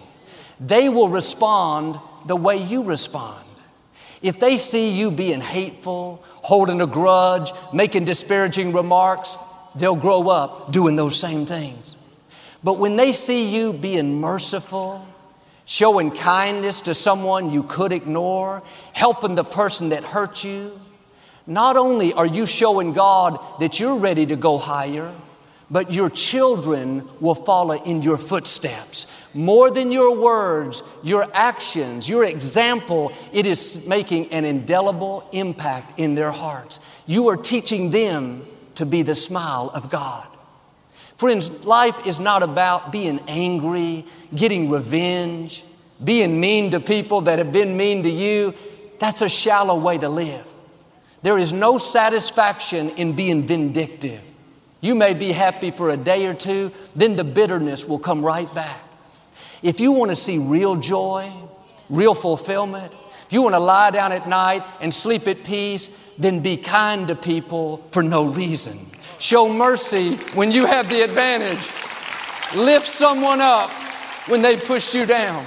They 0.60 0.88
will 0.88 1.08
respond 1.08 1.98
the 2.26 2.36
way 2.36 2.56
you 2.56 2.84
respond. 2.84 3.43
If 4.24 4.40
they 4.40 4.56
see 4.56 4.90
you 4.90 5.10
being 5.10 5.42
hateful, 5.42 6.24
holding 6.30 6.80
a 6.80 6.86
grudge, 6.86 7.52
making 7.74 8.06
disparaging 8.06 8.72
remarks, 8.72 9.36
they'll 9.74 9.96
grow 9.96 10.30
up 10.30 10.72
doing 10.72 10.96
those 10.96 11.20
same 11.20 11.44
things. 11.44 11.98
But 12.62 12.78
when 12.78 12.96
they 12.96 13.12
see 13.12 13.54
you 13.54 13.74
being 13.74 14.22
merciful, 14.22 15.06
showing 15.66 16.10
kindness 16.10 16.80
to 16.82 16.94
someone 16.94 17.50
you 17.50 17.64
could 17.64 17.92
ignore, 17.92 18.62
helping 18.94 19.34
the 19.34 19.44
person 19.44 19.90
that 19.90 20.04
hurt 20.04 20.42
you, 20.42 20.72
not 21.46 21.76
only 21.76 22.14
are 22.14 22.24
you 22.24 22.46
showing 22.46 22.94
God 22.94 23.38
that 23.60 23.78
you're 23.78 23.98
ready 23.98 24.24
to 24.24 24.36
go 24.36 24.56
higher, 24.56 25.14
but 25.70 25.92
your 25.92 26.08
children 26.08 27.06
will 27.20 27.34
follow 27.34 27.74
in 27.74 28.00
your 28.00 28.16
footsteps. 28.16 29.04
More 29.34 29.70
than 29.70 29.90
your 29.90 30.20
words, 30.20 30.82
your 31.02 31.26
actions, 31.34 32.08
your 32.08 32.24
example, 32.24 33.12
it 33.32 33.46
is 33.46 33.86
making 33.88 34.32
an 34.32 34.44
indelible 34.44 35.28
impact 35.32 35.98
in 35.98 36.14
their 36.14 36.30
hearts. 36.30 36.78
You 37.06 37.28
are 37.28 37.36
teaching 37.36 37.90
them 37.90 38.46
to 38.76 38.86
be 38.86 39.02
the 39.02 39.14
smile 39.14 39.70
of 39.74 39.90
God. 39.90 40.26
Friends, 41.16 41.64
life 41.64 42.06
is 42.06 42.20
not 42.20 42.42
about 42.42 42.92
being 42.92 43.20
angry, 43.28 44.04
getting 44.34 44.70
revenge, 44.70 45.64
being 46.02 46.40
mean 46.40 46.70
to 46.72 46.80
people 46.80 47.22
that 47.22 47.38
have 47.38 47.52
been 47.52 47.76
mean 47.76 48.02
to 48.02 48.10
you. 48.10 48.54
That's 48.98 49.22
a 49.22 49.28
shallow 49.28 49.78
way 49.78 49.98
to 49.98 50.08
live. 50.08 50.46
There 51.22 51.38
is 51.38 51.52
no 51.52 51.78
satisfaction 51.78 52.90
in 52.90 53.14
being 53.14 53.46
vindictive. 53.46 54.20
You 54.80 54.94
may 54.94 55.14
be 55.14 55.32
happy 55.32 55.70
for 55.70 55.88
a 55.88 55.96
day 55.96 56.26
or 56.26 56.34
two, 56.34 56.70
then 56.94 57.16
the 57.16 57.24
bitterness 57.24 57.86
will 57.86 57.98
come 57.98 58.22
right 58.22 58.52
back. 58.54 58.83
If 59.64 59.80
you 59.80 59.92
want 59.92 60.10
to 60.10 60.16
see 60.16 60.36
real 60.36 60.76
joy, 60.76 61.32
real 61.88 62.14
fulfillment, 62.14 62.92
if 63.24 63.32
you 63.32 63.40
want 63.40 63.54
to 63.54 63.60
lie 63.60 63.90
down 63.90 64.12
at 64.12 64.28
night 64.28 64.62
and 64.82 64.92
sleep 64.92 65.26
at 65.26 65.42
peace, 65.42 65.98
then 66.18 66.40
be 66.40 66.58
kind 66.58 67.08
to 67.08 67.16
people 67.16 67.78
for 67.90 68.02
no 68.02 68.30
reason. 68.30 68.74
Show 69.18 69.50
mercy 69.50 70.16
when 70.34 70.52
you 70.52 70.66
have 70.66 70.90
the 70.90 71.00
advantage. 71.00 71.70
Lift 72.54 72.84
someone 72.84 73.40
up 73.40 73.70
when 74.28 74.42
they 74.42 74.58
push 74.58 74.94
you 74.94 75.06
down. 75.06 75.46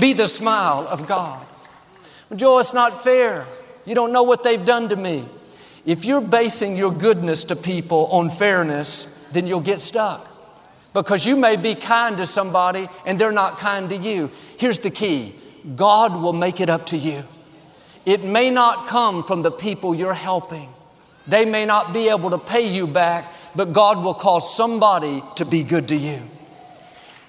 Be 0.00 0.12
the 0.12 0.26
smile 0.26 0.88
of 0.90 1.06
God. 1.06 1.46
Joel, 2.34 2.58
it's 2.58 2.74
not 2.74 3.04
fair. 3.04 3.46
You 3.84 3.94
don't 3.94 4.12
know 4.12 4.24
what 4.24 4.42
they've 4.42 4.64
done 4.64 4.88
to 4.88 4.96
me. 4.96 5.28
If 5.86 6.04
you're 6.04 6.20
basing 6.20 6.76
your 6.76 6.90
goodness 6.90 7.44
to 7.44 7.54
people 7.54 8.06
on 8.06 8.28
fairness, 8.28 9.04
then 9.30 9.46
you'll 9.46 9.60
get 9.60 9.80
stuck. 9.80 10.31
Because 10.92 11.26
you 11.26 11.36
may 11.36 11.56
be 11.56 11.74
kind 11.74 12.18
to 12.18 12.26
somebody 12.26 12.88
and 13.06 13.18
they're 13.18 13.32
not 13.32 13.58
kind 13.58 13.88
to 13.90 13.96
you. 13.96 14.30
Here's 14.58 14.78
the 14.80 14.90
key 14.90 15.34
God 15.76 16.20
will 16.20 16.32
make 16.32 16.60
it 16.60 16.68
up 16.68 16.86
to 16.86 16.96
you. 16.96 17.22
It 18.04 18.24
may 18.24 18.50
not 18.50 18.88
come 18.88 19.22
from 19.22 19.42
the 19.42 19.52
people 19.52 19.94
you're 19.94 20.12
helping. 20.12 20.68
They 21.26 21.44
may 21.44 21.64
not 21.64 21.92
be 21.92 22.08
able 22.08 22.30
to 22.30 22.38
pay 22.38 22.68
you 22.68 22.86
back, 22.86 23.32
but 23.54 23.72
God 23.72 24.02
will 24.02 24.14
cause 24.14 24.54
somebody 24.54 25.22
to 25.36 25.44
be 25.44 25.62
good 25.62 25.88
to 25.88 25.96
you. 25.96 26.20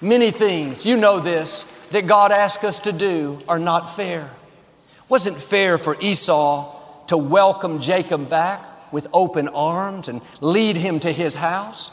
Many 0.00 0.32
things, 0.32 0.84
you 0.84 0.96
know 0.96 1.20
this, 1.20 1.62
that 1.92 2.06
God 2.06 2.32
asks 2.32 2.64
us 2.64 2.80
to 2.80 2.92
do 2.92 3.40
are 3.46 3.60
not 3.60 3.94
fair. 3.94 4.30
Wasn't 5.08 5.36
fair 5.36 5.78
for 5.78 5.96
Esau 6.00 7.06
to 7.06 7.16
welcome 7.16 7.80
Jacob 7.80 8.28
back 8.28 8.92
with 8.92 9.06
open 9.12 9.48
arms 9.48 10.08
and 10.08 10.20
lead 10.40 10.76
him 10.76 10.98
to 11.00 11.12
his 11.12 11.36
house. 11.36 11.90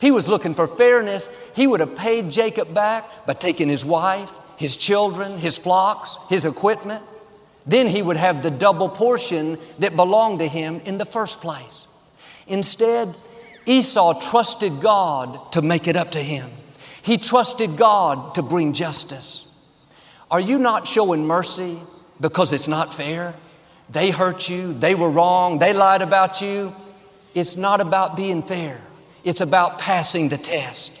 He 0.00 0.10
was 0.10 0.28
looking 0.28 0.54
for 0.54 0.66
fairness. 0.66 1.28
He 1.54 1.66
would 1.66 1.80
have 1.80 1.96
paid 1.96 2.30
Jacob 2.30 2.74
back 2.74 3.26
by 3.26 3.34
taking 3.34 3.68
his 3.68 3.84
wife, 3.84 4.32
his 4.56 4.76
children, 4.76 5.38
his 5.38 5.56
flocks, 5.56 6.18
his 6.28 6.44
equipment. 6.44 7.02
Then 7.66 7.86
he 7.86 8.02
would 8.02 8.16
have 8.16 8.42
the 8.42 8.50
double 8.50 8.88
portion 8.88 9.58
that 9.78 9.96
belonged 9.96 10.40
to 10.40 10.48
him 10.48 10.80
in 10.84 10.98
the 10.98 11.06
first 11.06 11.40
place. 11.40 11.88
Instead, 12.46 13.14
Esau 13.66 14.20
trusted 14.20 14.80
God 14.82 15.52
to 15.52 15.62
make 15.62 15.88
it 15.88 15.96
up 15.96 16.10
to 16.10 16.18
him. 16.18 16.50
He 17.02 17.16
trusted 17.16 17.76
God 17.76 18.34
to 18.34 18.42
bring 18.42 18.72
justice. 18.72 19.52
Are 20.30 20.40
you 20.40 20.58
not 20.58 20.86
showing 20.86 21.26
mercy 21.26 21.78
because 22.20 22.52
it's 22.52 22.68
not 22.68 22.92
fair? 22.92 23.34
They 23.90 24.10
hurt 24.10 24.48
you, 24.48 24.72
they 24.72 24.94
were 24.94 25.10
wrong, 25.10 25.58
they 25.58 25.72
lied 25.72 26.02
about 26.02 26.40
you. 26.40 26.74
It's 27.34 27.56
not 27.56 27.80
about 27.80 28.16
being 28.16 28.42
fair, 28.42 28.80
it's 29.24 29.40
about 29.40 29.78
passing 29.78 30.28
the 30.28 30.38
test. 30.38 31.00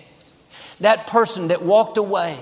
That 0.80 1.06
person 1.06 1.48
that 1.48 1.62
walked 1.62 1.98
away 1.98 2.38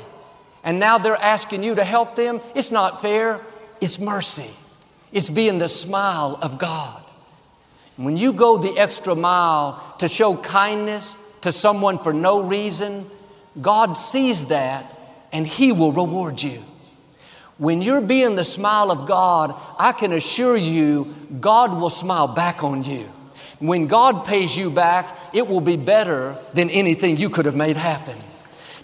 and 0.64 0.78
now 0.78 0.98
they're 0.98 1.16
asking 1.16 1.62
you 1.62 1.74
to 1.74 1.84
help 1.84 2.14
them, 2.14 2.40
it's 2.54 2.70
not 2.70 3.02
fair, 3.02 3.40
it's 3.80 3.98
mercy. 3.98 4.50
It's 5.12 5.28
being 5.28 5.58
the 5.58 5.68
smile 5.68 6.38
of 6.40 6.58
God. 6.58 7.02
When 7.96 8.16
you 8.16 8.32
go 8.32 8.56
the 8.56 8.78
extra 8.78 9.14
mile 9.14 9.96
to 9.98 10.08
show 10.08 10.36
kindness 10.36 11.16
to 11.42 11.52
someone 11.52 11.98
for 11.98 12.12
no 12.12 12.44
reason, 12.44 13.04
God 13.60 13.94
sees 13.94 14.46
that 14.48 14.86
and 15.32 15.46
He 15.46 15.72
will 15.72 15.92
reward 15.92 16.42
you. 16.42 16.62
When 17.58 17.82
you're 17.82 18.00
being 18.00 18.34
the 18.34 18.44
smile 18.44 18.90
of 18.90 19.06
God, 19.06 19.54
I 19.78 19.92
can 19.92 20.12
assure 20.12 20.56
you, 20.56 21.14
God 21.40 21.78
will 21.78 21.90
smile 21.90 22.28
back 22.28 22.64
on 22.64 22.82
you. 22.82 23.08
When 23.62 23.86
God 23.86 24.24
pays 24.24 24.56
you 24.56 24.70
back, 24.70 25.16
it 25.32 25.46
will 25.46 25.60
be 25.60 25.76
better 25.76 26.36
than 26.52 26.68
anything 26.68 27.16
you 27.16 27.28
could 27.28 27.46
have 27.46 27.54
made 27.54 27.76
happen. 27.76 28.18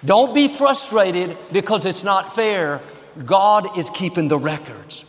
Don't 0.04 0.32
be 0.32 0.46
frustrated 0.46 1.36
because 1.50 1.84
it's 1.84 2.04
not 2.04 2.32
fair. 2.32 2.80
God 3.26 3.76
is 3.76 3.90
keeping 3.90 4.28
the 4.28 4.38
records. 4.38 5.04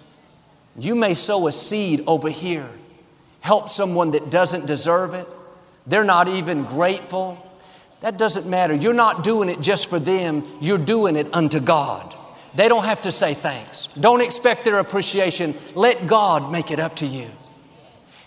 You 0.75 0.95
may 0.95 1.13
sow 1.13 1.45
a 1.45 1.51
seed 1.51 2.03
over 2.07 2.29
here, 2.29 2.67
help 3.41 3.69
someone 3.69 4.09
that 4.11 4.31
doesn't 4.31 4.65
deserve 4.65 5.13
it. 5.13 5.27
They're 5.85 6.03
not 6.03 6.27
even 6.27 6.63
grateful. 6.63 7.37
That 8.01 8.17
doesn't 8.17 8.49
matter. 8.49 8.73
You're 8.73 8.95
not 8.95 9.23
doing 9.23 9.49
it 9.49 9.61
just 9.61 9.87
for 9.87 9.99
them, 9.99 10.47
you're 10.59 10.79
doing 10.79 11.15
it 11.15 11.31
unto 11.31 11.59
God. 11.59 12.15
They 12.55 12.69
don't 12.69 12.85
have 12.85 13.03
to 13.03 13.11
say 13.11 13.35
thanks. 13.35 13.85
Don't 13.93 14.23
expect 14.23 14.65
their 14.65 14.79
appreciation. 14.79 15.53
Let 15.75 16.07
God 16.07 16.51
make 16.51 16.71
it 16.71 16.79
up 16.79 16.95
to 16.95 17.05
you. 17.05 17.27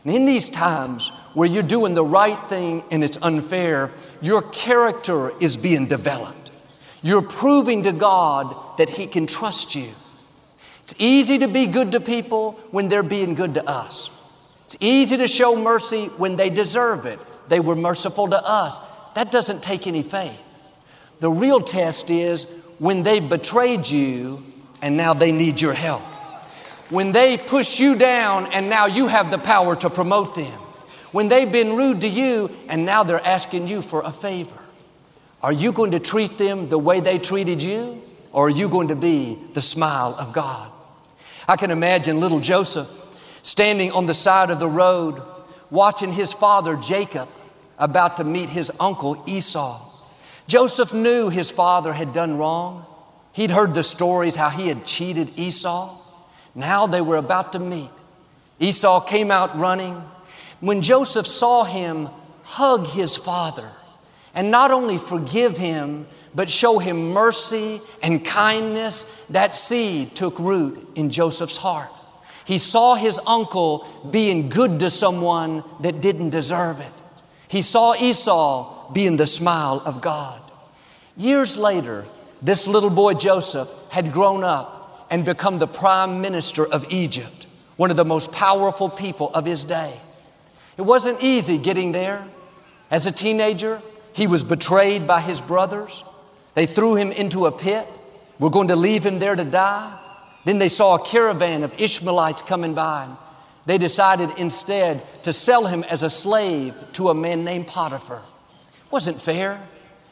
And 0.05 0.15
in 0.15 0.25
these 0.25 0.49
times 0.49 1.11
where 1.35 1.49
you're 1.49 1.63
doing 1.63 1.95
the 1.95 2.05
right 2.05 2.39
thing 2.49 2.85
and 2.91 3.03
it's 3.03 3.19
unfair, 3.23 3.91
your 4.21 4.43
character 4.43 5.33
is 5.41 5.57
being 5.57 5.87
developed. 5.87 6.51
You're 7.03 7.23
proving 7.23 7.83
to 7.85 7.93
God 7.93 8.79
that 8.79 8.91
He 8.91 9.07
can 9.07 9.27
trust 9.27 9.75
you. 9.75 9.91
It's 10.83 10.95
easy 10.99 11.39
to 11.39 11.49
be 11.49 11.67
good 11.67 11.93
to 11.93 12.01
people 12.01 12.53
when 12.71 12.89
they're 12.89 13.03
being 13.03 13.35
good 13.35 13.55
to 13.55 13.69
us. 13.69 14.11
It's 14.67 14.77
easy 14.81 15.17
to 15.19 15.29
show 15.29 15.57
mercy 15.57 16.07
when 16.07 16.37
they 16.37 16.51
deserve 16.51 17.07
it. 17.07 17.19
They 17.49 17.61
were 17.61 17.77
merciful 17.77 18.29
to 18.29 18.43
us. 18.43 18.81
That 19.15 19.31
doesn't 19.31 19.63
take 19.63 19.87
any 19.87 20.03
faith. 20.03 20.41
The 21.21 21.31
real 21.31 21.61
test 21.61 22.11
is 22.11 22.65
when 22.79 23.03
they 23.03 23.21
betrayed 23.21 23.89
you 23.89 24.43
and 24.81 24.97
now 24.97 25.15
they 25.15 25.31
need 25.31 25.61
your 25.61 25.75
help. 25.75 26.03
When 26.91 27.13
they 27.13 27.39
push 27.39 27.79
you 27.81 27.95
down 27.95 28.53
and 28.53 28.69
now 28.69 28.87
you 28.87 29.07
have 29.07 29.31
the 29.31 29.39
power 29.39 29.77
to 29.77 29.89
promote 29.91 30.35
them. 30.35 30.62
When 31.13 31.29
they've 31.29 31.51
been 31.51 31.77
rude 31.77 32.01
to 32.01 32.09
you 32.09 32.51
and 32.69 32.85
now 32.85 33.05
they're 33.05 33.25
asking 33.25 33.69
you 33.69 33.83
for 33.83 34.03
a 34.03 34.11
favor. 34.11 34.59
Are 35.43 35.53
you 35.53 35.73
going 35.73 35.93
to 35.93 35.99
treat 35.99 36.39
them 36.39 36.69
the 36.69 36.79
way 36.79 37.01
they 37.01 37.19
treated 37.19 37.63
you? 37.63 38.03
Or 38.33 38.47
are 38.47 38.51
you 38.51 38.69
going 38.69 38.89
to 38.89 38.97
be 38.97 39.39
the 39.53 39.61
smile 39.61 40.17
of 40.19 40.33
God? 40.33 40.71
I 41.47 41.57
can 41.57 41.71
imagine 41.71 42.21
little 42.21 42.41
Joseph 42.41 42.89
standing 43.43 43.93
on 43.93 44.07
the 44.07 44.15
side 44.15 44.51
of 44.51 44.59
the 44.59 44.69
road 44.69 45.21
watching 45.71 46.13
his 46.13 46.33
father 46.33 46.77
Jacob 46.77 47.29
about 47.79 48.17
to 48.19 48.25
meet 48.25 48.49
his 48.49 48.71
uncle 48.79 49.23
Esau. 49.27 49.81
Joseph 50.47 50.95
knew 50.95 51.29
his 51.29 51.51
father 51.51 51.93
had 51.93 52.13
done 52.13 52.39
wrong. 52.39 52.87
He'd 53.33 53.51
heard 53.51 53.75
the 53.75 53.83
stories 53.83 54.37
how 54.37 54.51
he 54.51 54.69
had 54.69 54.85
cheated 54.85 55.39
Esau. 55.39 55.95
Now 56.55 56.87
they 56.87 57.01
were 57.01 57.17
about 57.17 57.53
to 57.55 57.59
meet. 57.59 57.91
Esau 58.61 59.01
came 59.01 59.31
out 59.31 59.59
running. 59.59 60.03
When 60.63 60.81
Joseph 60.81 61.27
saw 61.27 61.65
him 61.65 62.09
hug 62.45 62.87
his 62.87 63.17
father 63.17 63.69
and 64.33 64.53
not 64.53 64.71
only 64.71 64.97
forgive 64.97 65.57
him, 65.57 66.07
but 66.37 66.49
show 66.49 66.79
him 66.79 67.11
mercy 67.11 67.81
and 68.01 68.25
kindness, 68.25 69.03
that 69.31 69.57
seed 69.57 70.15
took 70.15 70.39
root 70.39 70.89
in 70.95 71.11
Joseph's 71.11 71.57
heart. 71.57 71.91
He 72.45 72.59
saw 72.59 72.95
his 72.95 73.19
uncle 73.27 73.89
being 74.09 74.51
good 74.51 74.79
to 74.79 74.89
someone 74.89 75.65
that 75.81 76.01
didn't 76.01 76.31
deserve 76.31 76.79
it. 76.79 76.93
He 77.49 77.61
saw 77.61 77.97
Esau 77.97 78.93
being 78.93 79.17
the 79.17 79.27
smile 79.27 79.83
of 79.85 80.01
God. 80.01 80.41
Years 81.17 81.57
later, 81.57 82.05
this 82.41 82.69
little 82.69 82.89
boy 82.89 83.15
Joseph 83.15 83.69
had 83.91 84.13
grown 84.13 84.45
up 84.45 85.09
and 85.11 85.25
become 85.25 85.59
the 85.59 85.67
prime 85.67 86.21
minister 86.21 86.65
of 86.65 86.87
Egypt, 86.93 87.49
one 87.77 87.91
of 87.91 87.97
the 87.97 88.05
most 88.05 88.31
powerful 88.31 88.89
people 88.89 89.29
of 89.35 89.45
his 89.45 89.65
day. 89.65 89.99
It 90.77 90.83
wasn't 90.83 91.23
easy 91.23 91.59
getting 91.59 91.93
there. 91.93 92.27
As 92.91 93.07
a 93.07 93.13
teenager, 93.13 93.81
he 94.13 94.27
was 94.27 94.45
betrayed 94.45 95.07
by 95.07 95.21
his 95.21 95.41
brothers. 95.41 96.05
They 96.55 96.67
threw 96.67 96.95
him 96.97 97.13
into 97.13 97.47
a 97.47 97.53
pit. 97.53 97.87
We're 98.39 98.51
going 98.51 98.69
to 98.69 98.77
leave 98.77 99.05
him 99.05 99.19
there 99.19 99.37
to 99.37 99.45
die. 99.45 99.99
Then 100.45 100.59
they 100.59 100.69
saw 100.69 100.97
a 100.97 101.05
caravan 101.05 101.63
of 101.63 101.79
Ishmaelites 101.81 102.43
coming 102.43 102.75
by. 102.75 103.09
They 103.65 103.79
decided 103.79 104.31
instead 104.39 105.01
to 105.23 105.33
sell 105.33 105.67
him 105.67 105.85
as 105.85 106.03
a 106.03 106.11
slave 106.11 106.75
to 106.93 107.11
a 107.11 107.15
man 107.15 107.45
named 107.45 107.69
Potiphar. 107.69 108.23
Wasn't 108.91 109.21
fair. 109.21 109.63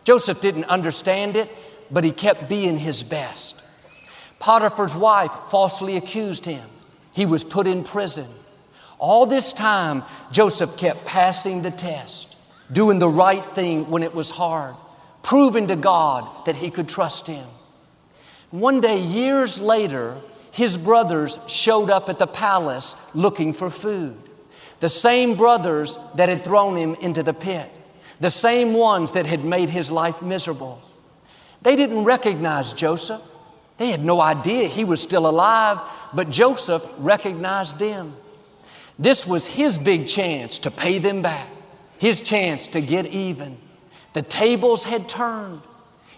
Joseph 0.05 0.41
didn't 0.41 0.65
understand 0.65 1.37
it, 1.37 1.55
but 1.91 2.05
he 2.05 2.13
kept 2.13 2.49
being 2.49 2.79
his 2.79 3.03
best. 3.03 3.65
Potiphar's 4.39 4.97
wife 4.97 5.33
falsely 5.51 5.97
accused 5.97 6.47
him. 6.47 6.67
He 7.13 7.27
was 7.27 7.45
put 7.45 7.67
in 7.67 7.85
prison. 7.85 8.27
All 9.01 9.25
this 9.25 9.55
time, 9.55 10.03
Joseph 10.31 10.77
kept 10.77 11.07
passing 11.07 11.63
the 11.63 11.71
test, 11.71 12.37
doing 12.71 12.99
the 12.99 13.09
right 13.09 13.45
thing 13.55 13.91
when 13.91 14.03
it 14.03 14.15
was 14.15 14.31
hard, 14.31 14.75
proving 15.23 15.69
to 15.69 15.77
God 15.77 16.29
that 16.45 16.55
he 16.55 16.71
could 16.71 16.87
trust 16.87 17.27
him. 17.27 17.47
One 18.51 18.83
day, 18.83 18.99
years 18.99 19.59
later, 19.59 20.19
his 20.51 20.77
brothers 20.77 21.39
showed 21.49 21.89
up 21.89 22.11
at 22.11 22.19
the 22.19 22.27
palace 22.27 22.95
looking 23.15 23.55
for 23.55 23.71
food. 23.71 24.19
The 24.81 24.91
same 24.91 25.35
brothers 25.35 25.97
that 26.17 26.29
had 26.29 26.45
thrown 26.45 26.77
him 26.77 26.95
into 26.97 27.23
the 27.23 27.33
pit, 27.33 27.71
the 28.21 28.31
same 28.31 28.75
ones 28.75 29.13
that 29.13 29.25
had 29.25 29.47
made 29.47 29.71
his 29.71 29.91
life 29.91 30.21
miserable. 30.21 30.79
They 31.63 31.75
didn't 31.75 32.05
recognize 32.05 32.75
Joseph. 32.75 33.23
They 33.79 33.91
had 33.91 34.05
no 34.05 34.21
idea 34.21 34.69
he 34.69 34.85
was 34.85 35.01
still 35.01 35.27
alive, 35.27 35.81
but 36.13 36.29
Joseph 36.29 36.85
recognized 36.99 37.79
them. 37.79 38.15
This 39.01 39.27
was 39.27 39.47
his 39.47 39.79
big 39.79 40.07
chance 40.07 40.59
to 40.59 40.71
pay 40.71 40.99
them 40.99 41.23
back, 41.23 41.49
his 41.99 42.21
chance 42.21 42.67
to 42.69 42.83
get 42.83 43.07
even. 43.07 43.57
The 44.13 44.21
tables 44.21 44.85
had 44.85 45.09
turned. 45.09 45.63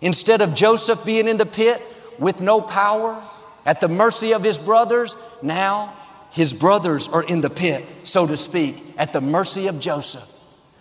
Instead 0.01 0.41
of 0.41 0.53
Joseph 0.53 1.05
being 1.05 1.29
in 1.29 1.37
the 1.37 1.47
pit, 1.47 1.81
with 2.19 2.41
no 2.41 2.61
power, 2.61 3.23
at 3.65 3.81
the 3.81 3.89
mercy 3.89 4.33
of 4.35 4.43
his 4.43 4.59
brothers, 4.59 5.17
now 5.43 5.95
his 6.33 6.53
brothers 6.53 7.07
are 7.07 7.23
in 7.23 7.41
the 7.41 7.51
pit, 7.51 7.85
so 8.03 8.27
to 8.27 8.37
speak, 8.37 8.83
at 8.99 9.13
the 9.13 9.21
mercy 9.21 9.69
of 9.69 9.79
Joseph. 9.79 10.29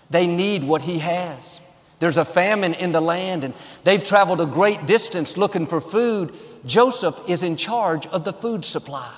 They 0.10 0.26
need 0.26 0.64
what 0.64 0.82
he 0.82 1.00
has. 1.00 1.62
There's 2.00 2.18
a 2.18 2.26
famine 2.26 2.74
in 2.74 2.94
the 2.94 3.02
land, 3.02 3.44
and 3.44 3.54
they've 3.84 4.04
traveled 4.04 4.42
a 4.42 4.48
great 4.48 4.88
distance 4.88 5.38
looking 5.38 5.68
for 5.68 5.80
food. 5.80 6.34
Joseph 6.66 7.20
is 7.28 7.44
in 7.44 7.58
charge 7.58 8.08
of 8.08 8.24
the 8.24 8.34
food 8.34 8.66
supply. 8.66 9.14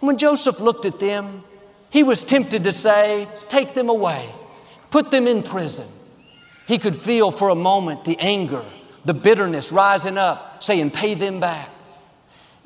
And 0.00 0.08
when 0.08 0.18
Joseph 0.18 0.60
looked 0.60 0.84
at 0.84 1.00
them, 1.00 1.42
he 1.96 2.02
was 2.02 2.24
tempted 2.24 2.64
to 2.64 2.72
say, 2.72 3.26
Take 3.48 3.72
them 3.72 3.88
away, 3.88 4.28
put 4.90 5.10
them 5.10 5.26
in 5.26 5.42
prison. 5.42 5.88
He 6.66 6.76
could 6.76 6.94
feel 6.94 7.30
for 7.30 7.48
a 7.48 7.54
moment 7.54 8.04
the 8.04 8.18
anger 8.18 8.62
the 9.06 9.14
bitterness 9.14 9.72
rising 9.72 10.18
up, 10.18 10.62
saying, 10.62 10.90
Pay 10.90 11.14
them 11.14 11.40
back. 11.40 11.70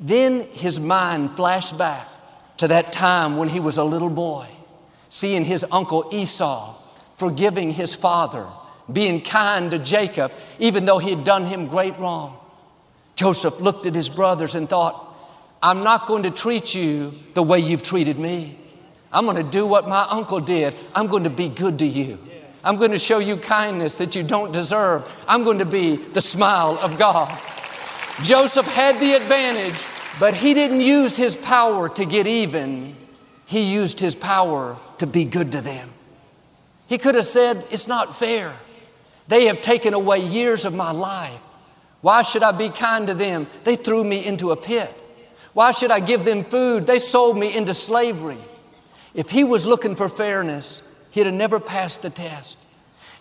Then 0.01 0.41
his 0.41 0.81
mind 0.81 1.37
flashed 1.37 1.77
back 1.77 2.09
to 2.57 2.67
that 2.67 2.91
time 2.91 3.37
when 3.37 3.47
he 3.47 3.61
was 3.61 3.77
a 3.77 3.85
little 3.85 4.09
boy, 4.09 4.47
seeing 5.07 5.45
his 5.45 5.65
uncle 5.71 6.09
Esau 6.11 6.73
forgiving 7.15 7.71
his 7.71 7.95
father, 7.95 8.45
being 8.91 9.21
kind 9.21 9.71
to 9.71 9.79
Jacob, 9.79 10.33
even 10.59 10.83
though 10.83 10.97
he 10.97 11.11
had 11.11 11.23
done 11.23 11.45
him 11.45 11.67
great 11.67 11.97
wrong. 11.99 12.37
Joseph 13.15 13.61
looked 13.61 13.85
at 13.85 13.95
his 13.95 14.09
brothers 14.09 14.55
and 14.55 14.67
thought, 14.67 15.15
I'm 15.63 15.85
not 15.85 16.05
going 16.05 16.23
to 16.23 16.31
treat 16.31 16.75
you 16.75 17.13
the 17.33 17.43
way 17.43 17.59
you've 17.59 17.83
treated 17.83 18.19
me. 18.19 18.57
I'm 19.13 19.25
going 19.25 19.37
to 19.37 19.43
do 19.43 19.67
what 19.67 19.87
my 19.87 20.05
uncle 20.09 20.39
did. 20.39 20.73
I'm 20.95 21.07
going 21.07 21.23
to 21.23 21.29
be 21.29 21.49
good 21.49 21.79
to 21.79 21.85
you. 21.85 22.17
I'm 22.63 22.77
going 22.77 22.91
to 22.91 22.99
show 22.99 23.19
you 23.19 23.37
kindness 23.37 23.97
that 23.97 24.15
you 24.15 24.23
don't 24.23 24.53
deserve. 24.53 25.03
I'm 25.27 25.43
going 25.43 25.59
to 25.59 25.65
be 25.65 25.95
the 25.95 26.21
smile 26.21 26.77
of 26.81 26.97
God. 26.97 27.29
Joseph 28.23 28.67
had 28.67 28.99
the 28.99 29.13
advantage, 29.13 29.83
but 30.19 30.35
he 30.35 30.53
didn't 30.53 30.81
use 30.81 31.17
his 31.17 31.35
power 31.35 31.89
to 31.89 32.05
get 32.05 32.27
even. 32.27 32.95
He 33.47 33.73
used 33.73 33.99
his 33.99 34.15
power 34.15 34.77
to 34.99 35.07
be 35.07 35.25
good 35.25 35.53
to 35.53 35.61
them. 35.61 35.89
He 36.87 36.97
could 36.97 37.15
have 37.15 37.25
said, 37.25 37.65
It's 37.71 37.87
not 37.87 38.15
fair. 38.15 38.53
They 39.27 39.45
have 39.45 39.61
taken 39.61 39.93
away 39.93 40.19
years 40.19 40.65
of 40.65 40.75
my 40.75 40.91
life. 40.91 41.41
Why 42.01 42.21
should 42.21 42.43
I 42.43 42.51
be 42.51 42.69
kind 42.69 43.07
to 43.07 43.13
them? 43.13 43.47
They 43.63 43.75
threw 43.75 44.03
me 44.03 44.25
into 44.25 44.51
a 44.51 44.55
pit. 44.55 44.93
Why 45.53 45.71
should 45.71 45.91
I 45.91 45.99
give 45.99 46.25
them 46.25 46.43
food? 46.43 46.85
They 46.85 46.99
sold 46.99 47.37
me 47.37 47.55
into 47.55 47.73
slavery. 47.73 48.37
If 49.13 49.29
he 49.29 49.43
was 49.43 49.65
looking 49.65 49.95
for 49.95 50.07
fairness, 50.07 50.89
he'd 51.11 51.25
have 51.25 51.35
never 51.35 51.59
passed 51.59 52.01
the 52.01 52.09
test. 52.09 52.57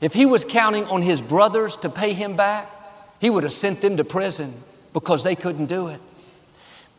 If 0.01 0.15
he 0.15 0.25
was 0.25 0.45
counting 0.45 0.85
on 0.87 1.03
his 1.03 1.21
brothers 1.21 1.77
to 1.77 1.91
pay 1.91 2.13
him 2.13 2.37
back, 2.37 2.71
he 3.21 3.29
would 3.29 3.43
have 3.43 3.53
sent 3.53 3.81
them 3.81 3.97
to 3.99 4.05
prison 4.05 4.55
because 4.93 5.25
they 5.25 5.35
couldn't 5.35 5.67
do 5.67 5.89
it. 5.89 6.01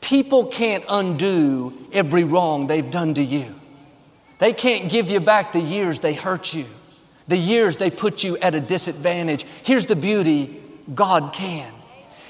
People 0.01 0.45
can't 0.45 0.83
undo 0.89 1.73
every 1.93 2.23
wrong 2.23 2.67
they've 2.67 2.89
done 2.89 3.13
to 3.15 3.23
you. 3.23 3.45
They 4.39 4.53
can't 4.53 4.89
give 4.89 5.09
you 5.09 5.19
back 5.19 5.51
the 5.51 5.59
years 5.59 5.99
they 5.99 6.13
hurt 6.13 6.53
you, 6.53 6.65
the 7.27 7.37
years 7.37 7.77
they 7.77 7.91
put 7.91 8.23
you 8.23 8.37
at 8.37 8.55
a 8.55 8.59
disadvantage. 8.59 9.45
Here's 9.63 9.85
the 9.85 9.95
beauty 9.95 10.59
God 10.93 11.33
can. 11.33 11.71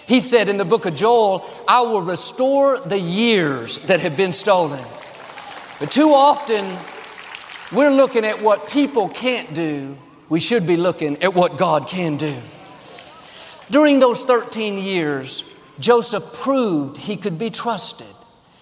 He 0.08 0.19
said 0.19 0.50
in 0.50 0.58
the 0.58 0.65
book 0.65 0.86
of 0.86 0.95
Joel, 0.95 1.50
I 1.67 1.82
will 1.82 2.02
restore 2.02 2.80
the 2.80 3.00
years 3.00 3.80
that 3.88 4.02
have 4.02 4.17
been 4.17 4.34
stolen. 4.34 4.84
But 5.82 5.89
too 5.89 6.13
often, 6.13 6.78
we're 7.76 7.89
looking 7.89 8.24
at 8.24 8.39
what 8.39 8.70
people 8.70 9.10
can't 9.10 9.52
do. 9.56 9.98
We 10.30 10.39
should 10.39 10.67
be 10.67 10.78
looking 10.78 11.24
at 11.24 11.34
what 11.34 11.58
God 11.58 11.88
can 11.88 12.17
do. 12.17 12.38
During 13.72 13.98
those 13.98 14.24
13 14.24 14.78
years, 14.78 15.44
Joseph 15.80 16.36
proved 16.36 16.98
he 17.00 17.17
could 17.17 17.39
be 17.39 17.50
trusted. 17.50 18.06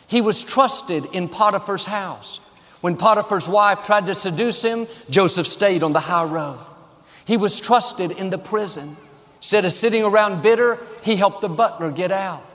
He 0.08 0.22
was 0.22 0.42
trusted 0.42 1.08
in 1.12 1.28
Potiphar's 1.28 1.86
house. 1.86 2.40
When 2.80 2.96
Potiphar's 2.96 3.50
wife 3.50 3.84
tried 3.84 4.06
to 4.06 4.16
seduce 4.16 4.64
him, 4.64 4.88
Joseph 5.10 5.46
stayed 5.46 5.84
on 5.84 5.92
the 5.92 6.00
high 6.00 6.24
road. 6.24 6.60
He 7.26 7.36
was 7.36 7.60
trusted 7.60 8.12
in 8.12 8.30
the 8.30 8.38
prison. 8.38 8.96
Instead 9.40 9.66
of 9.66 9.74
sitting 9.74 10.06
around 10.06 10.42
bitter, 10.42 10.80
he 11.04 11.18
helped 11.18 11.42
the 11.42 11.50
butler 11.50 11.92
get 11.92 12.14
out. 12.14 12.49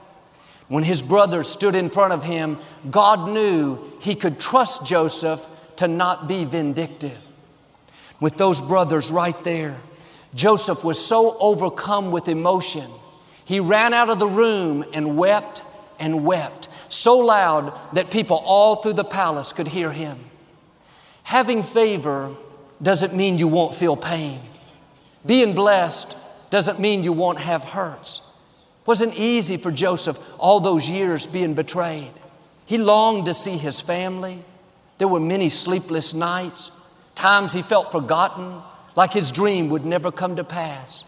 When 0.68 0.85
his 0.85 1.03
brothers 1.03 1.48
stood 1.48 1.74
in 1.74 1.90
front 1.90 2.12
of 2.12 2.22
him, 2.22 2.59
God 2.90 3.29
knew 3.29 3.79
he 4.00 4.14
could 4.14 4.40
trust 4.40 4.87
Joseph 4.87 5.44
to 5.77 5.88
not 5.88 6.27
be 6.27 6.44
vindictive. 6.44 7.18
With 8.20 8.37
those 8.37 8.61
brothers 8.61 9.11
right 9.11 9.37
there, 9.44 9.77
Joseph 10.35 10.85
was 10.85 11.05
so 11.05 11.37
overcome 11.38 12.11
with 12.11 12.29
emotion, 12.29 12.90
he 13.44 13.61
ran 13.61 13.92
out 13.92 14.09
of 14.09 14.18
the 14.18 14.27
room 14.27 14.85
and 14.94 15.16
wept 15.16 15.62
and 15.98 16.24
wept 16.24 16.68
so 16.88 17.18
loud 17.18 17.72
that 17.94 18.11
people 18.11 18.40
all 18.44 18.77
through 18.77 18.94
the 18.94 19.05
palace 19.05 19.53
could 19.53 19.68
hear 19.68 19.90
him. 19.90 20.18
Having 21.24 21.62
favor 21.64 22.35
doesn't 22.81 23.14
mean 23.14 23.38
you 23.38 23.48
won't 23.48 23.74
feel 23.74 23.96
pain. 23.96 24.40
Being 25.27 25.55
blessed 25.55 26.16
doesn't 26.50 26.79
mean 26.79 27.03
you 27.03 27.12
won't 27.12 27.40
have 27.40 27.64
hurts. 27.64 28.23
Wasn't 28.87 29.18
easy 29.18 29.57
for 29.57 29.70
Joseph 29.70 30.18
all 30.38 30.61
those 30.61 30.88
years 30.90 31.27
being 31.27 31.55
betrayed. 31.55 32.11
He 32.66 32.79
longed 32.79 33.27
to 33.27 33.35
see 33.35 33.57
his 33.57 33.81
family. 33.81 34.42
There 34.99 35.09
were 35.09 35.20
many 35.20 35.49
sleepless 35.49 36.14
nights, 36.14 36.70
times 37.14 37.53
he 37.53 37.62
felt 37.62 37.92
forgotten, 37.92 38.62
like 38.97 39.12
his 39.12 39.33
dream 39.33 39.70
would 39.70 39.85
never 39.85 40.12
come 40.12 40.37
to 40.37 40.44
pass. 40.44 41.05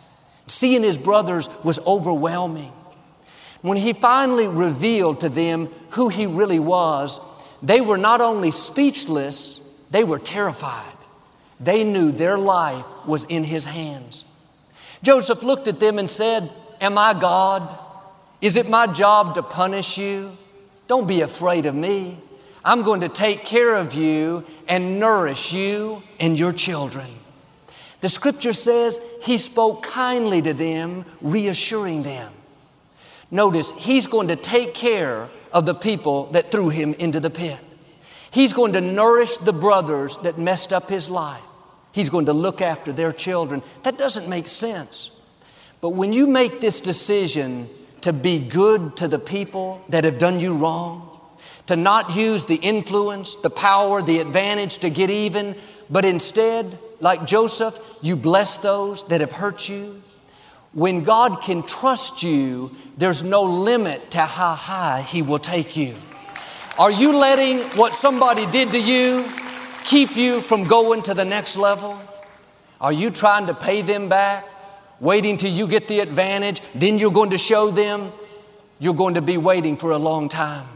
Seeing 0.47 0.83
his 0.83 0.99
brothers 0.99 1.49
was 1.65 1.79
overwhelming. 1.87 2.73
When 3.63 3.79
he 3.79 3.93
finally 3.93 4.49
revealed 4.49 5.21
to 5.21 5.29
them 5.29 5.69
who 5.91 6.09
he 6.09 6.27
really 6.27 6.59
was, 6.59 7.21
they 7.63 7.81
were 7.81 7.99
not 7.99 8.21
only 8.21 8.51
speechless, 8.51 9.61
they 9.91 10.05
were 10.05 10.19
terrified. 10.19 10.85
They 11.59 11.85
knew 11.85 12.13
their 12.13 12.39
life 12.39 12.85
was 13.07 13.25
in 13.25 13.45
his 13.45 13.65
hands. 13.65 14.25
Joseph 15.03 15.43
looked 15.43 15.69
at 15.69 15.81
them 15.81 15.99
and 15.99 16.09
said, 16.09 16.51
Am 16.81 16.99
I 16.99 17.19
God? 17.19 17.79
Is 18.41 18.57
it 18.57 18.69
my 18.69 18.87
job 18.87 19.35
to 19.35 19.43
punish 19.43 19.99
you? 19.99 20.31
Don't 20.89 21.09
be 21.09 21.23
afraid 21.23 21.67
of 21.67 21.75
me. 21.75 22.19
I'm 22.65 22.83
going 22.83 23.01
to 23.03 23.09
take 23.09 23.45
care 23.45 23.75
of 23.75 23.95
you 23.95 24.45
and 24.69 24.99
nourish 24.99 25.53
you 25.53 26.03
and 26.19 26.39
your 26.39 26.53
children. 26.53 27.07
The 28.01 28.09
scripture 28.09 28.53
says 28.53 29.01
he 29.23 29.39
spoke 29.39 29.83
kindly 29.83 30.43
to 30.43 30.53
them, 30.53 31.05
reassuring 31.21 32.03
them. 32.03 32.33
Notice, 33.31 33.77
he's 33.77 34.07
going 34.07 34.29
to 34.29 34.37
take 34.37 34.75
care 34.75 35.29
of 35.53 35.67
the 35.67 35.75
people 35.75 36.27
that 36.33 36.51
threw 36.51 36.69
him 36.69 36.95
into 36.95 37.21
the 37.21 37.31
pit. 37.31 37.59
He's 38.31 38.53
going 38.53 38.75
to 38.75 38.81
nourish 38.81 39.39
the 39.39 39.53
brothers 39.53 40.19
that 40.19 40.39
messed 40.39 40.73
up 40.73 40.89
his 40.89 41.09
life. 41.09 41.43
He's 41.93 42.11
going 42.11 42.27
to 42.27 42.33
look 42.33 42.61
after 42.61 42.93
their 42.93 43.13
children. 43.13 43.63
That 43.83 43.97
doesn't 43.97 44.29
make 44.29 44.47
sense. 44.47 45.16
But 45.81 45.91
when 45.91 46.13
you 46.13 46.27
make 46.27 46.61
this 46.61 46.81
decision 46.81 47.69
to 48.01 48.13
be 48.13 48.39
good 48.39 48.97
to 48.97 49.09
the 49.09 49.19
people 49.19 49.85
that 49.89 50.05
have 50.05 50.19
done 50.19 50.41
you 50.41 50.57
wrong, 50.57 51.03
to 51.67 51.77
not 51.77 52.17
use 52.17 52.45
the 52.45 52.57
influence, 52.57 53.37
the 53.37 53.51
power, 53.51 54.01
the 54.01 54.21
advantage 54.21 54.79
to 54.79 54.91
get 54.91 55.11
even, 55.11 55.55
but 55.91 56.05
instead, 56.05 56.67
like 57.01 57.27
Joseph, 57.27 57.79
you 58.03 58.17
bless 58.17 58.59
those 58.59 59.05
that 59.09 59.21
have 59.21 59.33
hurt 59.33 59.69
you. 59.69 60.01
When 60.73 61.03
God 61.03 61.43
can 61.43 61.63
trust 61.63 62.23
you, 62.23 62.75
there's 62.97 63.23
no 63.23 63.43
limit 63.43 64.11
to 64.13 64.21
how 64.21 64.55
high 64.55 65.03
He 65.03 65.23
will 65.23 65.39
take 65.39 65.77
you. 65.77 65.95
Are 66.79 66.91
you 66.91 67.17
letting 67.17 67.61
what 67.79 67.95
somebody 67.95 68.47
did 68.51 68.73
to 68.73 68.81
you 68.81 69.25
keep 69.85 70.17
you 70.17 70.41
from 70.41 70.65
going 70.65 71.03
to 71.03 71.15
the 71.15 71.25
next 71.25 71.57
level? 71.57 71.99
Are 72.81 72.93
you 72.93 73.11
trying 73.11 73.47
to 73.47 73.55
pay 73.55 73.83
them 73.83 74.09
back? 74.09 74.45
Waiting 75.01 75.37
till 75.37 75.51
you 75.51 75.67
get 75.67 75.89
the 75.89 76.01
advantage, 76.01 76.61
then 76.75 76.99
you're 76.99 77.13
going 77.13 77.31
to 77.31 77.39
show 77.39 77.71
them? 77.71 78.13
You're 78.79 78.95
going 78.95 79.15
to 79.15 79.23
be 79.23 79.37
waiting 79.37 79.77
for 79.77 79.91
a 79.91 79.99
long 79.99 80.29
time. 80.29 80.67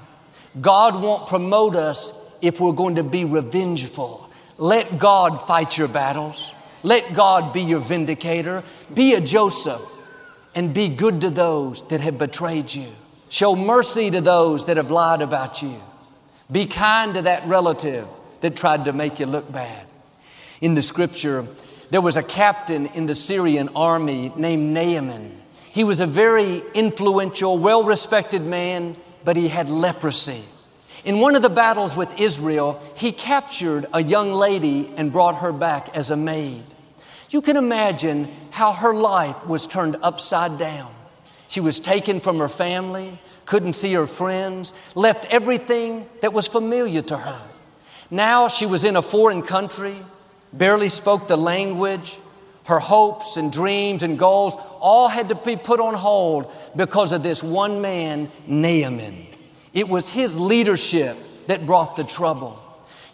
God 0.60 1.00
won't 1.00 1.26
promote 1.26 1.76
us 1.76 2.36
if 2.42 2.60
we're 2.60 2.72
going 2.72 2.96
to 2.96 3.04
be 3.04 3.24
revengeful. 3.24 4.28
Let 4.58 4.98
God 4.98 5.46
fight 5.46 5.78
your 5.78 5.88
battles. 5.88 6.52
Let 6.82 7.14
God 7.14 7.52
be 7.52 7.62
your 7.62 7.80
vindicator. 7.80 8.64
Be 8.92 9.14
a 9.14 9.20
Joseph 9.20 9.82
and 10.54 10.74
be 10.74 10.88
good 10.88 11.20
to 11.20 11.30
those 11.30 11.86
that 11.88 12.00
have 12.00 12.18
betrayed 12.18 12.74
you. 12.74 12.88
Show 13.28 13.54
mercy 13.54 14.10
to 14.10 14.20
those 14.20 14.66
that 14.66 14.76
have 14.76 14.90
lied 14.90 15.22
about 15.22 15.62
you. 15.62 15.80
Be 16.50 16.66
kind 16.66 17.14
to 17.14 17.22
that 17.22 17.46
relative 17.46 18.08
that 18.40 18.56
tried 18.56 18.86
to 18.86 18.92
make 18.92 19.20
you 19.20 19.26
look 19.26 19.50
bad. 19.52 19.86
In 20.60 20.74
the 20.74 20.82
scripture, 20.82 21.46
there 21.90 22.00
was 22.00 22.16
a 22.16 22.22
captain 22.22 22.86
in 22.86 23.06
the 23.06 23.14
Syrian 23.14 23.68
army 23.74 24.32
named 24.36 24.72
Naaman. 24.72 25.36
He 25.70 25.84
was 25.84 26.00
a 26.00 26.06
very 26.06 26.62
influential, 26.74 27.58
well 27.58 27.82
respected 27.82 28.42
man, 28.42 28.96
but 29.24 29.36
he 29.36 29.48
had 29.48 29.68
leprosy. 29.68 30.42
In 31.04 31.18
one 31.18 31.34
of 31.34 31.42
the 31.42 31.48
battles 31.48 31.96
with 31.96 32.20
Israel, 32.20 32.80
he 32.94 33.12
captured 33.12 33.86
a 33.92 34.02
young 34.02 34.32
lady 34.32 34.92
and 34.96 35.12
brought 35.12 35.36
her 35.36 35.52
back 35.52 35.96
as 35.96 36.10
a 36.10 36.16
maid. 36.16 36.62
You 37.30 37.40
can 37.40 37.56
imagine 37.56 38.28
how 38.50 38.72
her 38.72 38.92
life 38.92 39.46
was 39.46 39.66
turned 39.66 39.96
upside 40.02 40.58
down. 40.58 40.92
She 41.48 41.60
was 41.60 41.80
taken 41.80 42.20
from 42.20 42.38
her 42.38 42.48
family, 42.48 43.18
couldn't 43.46 43.72
see 43.72 43.92
her 43.94 44.06
friends, 44.06 44.72
left 44.94 45.26
everything 45.26 46.08
that 46.20 46.32
was 46.32 46.46
familiar 46.46 47.02
to 47.02 47.16
her. 47.16 47.42
Now 48.10 48.48
she 48.48 48.66
was 48.66 48.84
in 48.84 48.96
a 48.96 49.02
foreign 49.02 49.42
country, 49.42 49.96
barely 50.52 50.88
spoke 50.88 51.28
the 51.28 51.36
language. 51.36 52.18
Her 52.66 52.78
hopes 52.78 53.36
and 53.36 53.52
dreams 53.52 54.02
and 54.02 54.18
goals 54.18 54.56
all 54.80 55.08
had 55.08 55.30
to 55.30 55.34
be 55.34 55.56
put 55.56 55.80
on 55.80 55.94
hold 55.94 56.52
because 56.76 57.12
of 57.12 57.22
this 57.22 57.42
one 57.42 57.80
man, 57.80 58.30
Naaman. 58.46 59.14
It 59.72 59.88
was 59.88 60.10
his 60.10 60.38
leadership 60.38 61.16
that 61.46 61.66
brought 61.66 61.96
the 61.96 62.04
trouble. 62.04 62.58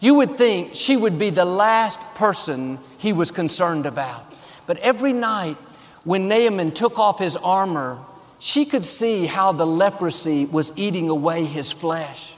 You 0.00 0.14
would 0.16 0.36
think 0.36 0.74
she 0.74 0.96
would 0.96 1.18
be 1.18 1.30
the 1.30 1.44
last 1.44 1.98
person 2.16 2.78
he 2.98 3.12
was 3.12 3.30
concerned 3.30 3.86
about. 3.86 4.34
But 4.66 4.78
every 4.78 5.12
night 5.12 5.56
when 6.04 6.28
Naaman 6.28 6.72
took 6.72 6.98
off 6.98 7.18
his 7.18 7.36
armor, 7.36 7.98
she 8.38 8.64
could 8.64 8.84
see 8.84 9.26
how 9.26 9.52
the 9.52 9.66
leprosy 9.66 10.44
was 10.46 10.78
eating 10.78 11.08
away 11.08 11.44
his 11.44 11.72
flesh. 11.72 12.34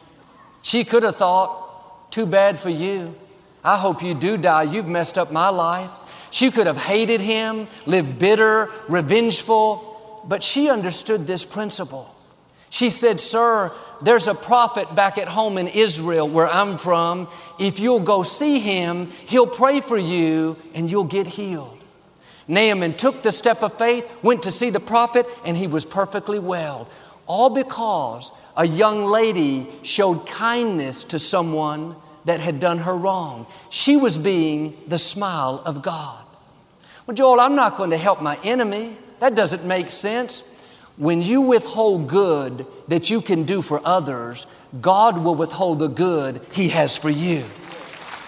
She 0.63 0.85
could 0.85 1.03
have 1.03 1.17
thought, 1.17 2.11
too 2.11 2.27
bad 2.27 2.59
for 2.59 2.71
you. 2.71 3.15
I 3.65 3.77
hope 3.77 4.03
you 4.03 4.15
do 4.15 4.37
die. 4.37 4.65
You've 4.65 4.89
messed 4.89 5.19
up 5.19 5.33
my 5.33 5.49
life. 5.49 5.91
She 6.31 6.51
could 6.51 6.67
have 6.67 6.77
hated 6.77 7.21
him, 7.21 7.69
lived 7.87 8.19
bitter, 8.19 8.71
revengeful, 8.89 10.23
but 10.27 10.43
she 10.43 10.69
understood 10.69 11.27
this 11.27 11.45
principle. 11.45 12.15
She 12.71 12.91
said, 12.91 13.19
Sir, 13.19 13.73
there's 14.03 14.29
a 14.29 14.35
prophet 14.35 14.95
back 14.95 15.19
at 15.19 15.29
home 15.29 15.59
in 15.59 15.69
Israel 15.69 16.29
where 16.29 16.47
I'm 16.47 16.77
from. 16.77 17.29
If 17.59 17.81
you'll 17.81 18.01
go 18.01 18.23
see 18.23 18.61
him, 18.61 19.11
he'll 19.27 19.47
pray 19.47 19.81
for 19.81 19.97
you 19.99 20.57
and 20.75 20.91
you'll 20.91 21.05
get 21.05 21.27
healed. 21.27 21.75
Naaman 22.47 22.95
took 22.95 23.23
the 23.23 23.33
step 23.33 23.63
of 23.63 23.77
faith, 23.77 24.23
went 24.23 24.45
to 24.45 24.51
see 24.51 24.71
the 24.71 24.81
prophet, 24.81 25.27
and 25.45 25.57
he 25.57 25.67
was 25.67 25.85
perfectly 25.85 26.39
well. 26.39 26.89
All 27.27 27.51
because 27.51 28.33
a 28.57 28.67
young 28.67 29.05
lady 29.05 29.69
showed 29.83 30.27
kindness 30.27 31.05
to 31.05 31.19
someone 31.19 31.95
that 32.29 32.41
had 32.41 32.61
done 32.61 32.79
her 32.79 32.95
wrong. 32.95 33.47
She 33.71 33.97
was 33.97 34.19
being 34.19 34.77
the 34.87 34.99
smile 34.99 35.63
of 35.65 35.83
God. 35.83 36.25
Well, 37.07 37.15
Joel, 37.15 37.41
I'm 37.41 37.55
not 37.55 37.77
going 37.77 37.91
to 37.91 37.97
help 37.97 38.21
my 38.21 38.39
enemy. 38.45 38.97
That 39.21 39.35
doesn't 39.35 39.65
make 39.65 39.89
sense. 39.89 40.55
When 40.99 41.23
you 41.23 41.41
withhold 41.41 42.09
good 42.09 42.67
that 42.89 43.09
you 43.09 43.23
can 43.23 43.45
do 43.45 43.63
for 43.63 43.81
others, 43.83 44.47
God 44.79 45.25
will 45.25 45.37
withhold 45.37 45.79
the 45.79 45.89
good 45.89 46.43
He 46.53 46.69
has 46.69 46.99
for 46.99 47.09
you. 47.09 47.45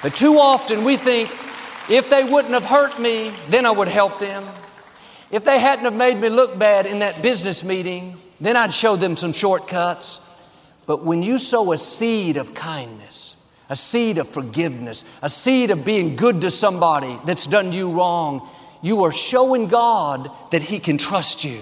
But 0.02 0.16
too 0.16 0.38
often 0.38 0.82
we 0.84 0.96
think, 0.96 1.30
if 1.90 2.08
they 2.08 2.24
wouldn't 2.24 2.54
have 2.54 2.64
hurt 2.64 2.98
me, 2.98 3.32
then 3.48 3.66
I 3.66 3.70
would 3.70 3.88
help 3.88 4.18
them. 4.18 4.44
If 5.30 5.44
they 5.44 5.58
hadn't 5.58 5.84
have 5.84 5.94
made 5.94 6.16
me 6.18 6.30
look 6.30 6.58
bad 6.58 6.86
in 6.86 7.00
that 7.00 7.20
business 7.20 7.62
meeting, 7.62 8.16
then 8.40 8.56
I'd 8.56 8.72
show 8.72 8.96
them 8.96 9.16
some 9.16 9.34
shortcuts. 9.34 10.26
But 10.86 11.04
when 11.04 11.22
you 11.22 11.38
sow 11.38 11.72
a 11.72 11.78
seed 11.78 12.38
of 12.38 12.54
kindness, 12.54 13.29
a 13.70 13.76
seed 13.76 14.18
of 14.18 14.28
forgiveness, 14.28 15.04
a 15.22 15.30
seed 15.30 15.70
of 15.70 15.84
being 15.84 16.16
good 16.16 16.40
to 16.42 16.50
somebody 16.50 17.16
that's 17.24 17.46
done 17.46 17.72
you 17.72 17.92
wrong, 17.92 18.46
you 18.82 19.04
are 19.04 19.12
showing 19.12 19.68
God 19.68 20.30
that 20.50 20.60
He 20.62 20.80
can 20.80 20.98
trust 20.98 21.44
you. 21.44 21.60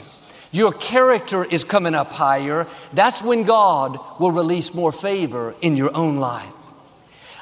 Your 0.51 0.73
character 0.73 1.45
is 1.45 1.63
coming 1.63 1.95
up 1.95 2.09
higher. 2.09 2.67
That's 2.95 3.23
when 3.23 3.45
God 3.45 4.01
will 4.19 4.33
release 4.33 4.75
more 4.75 4.93
favor 4.93 5.55
in 5.61 5.77
your 5.77 5.95
own 5.95 6.17
life. 6.17 6.55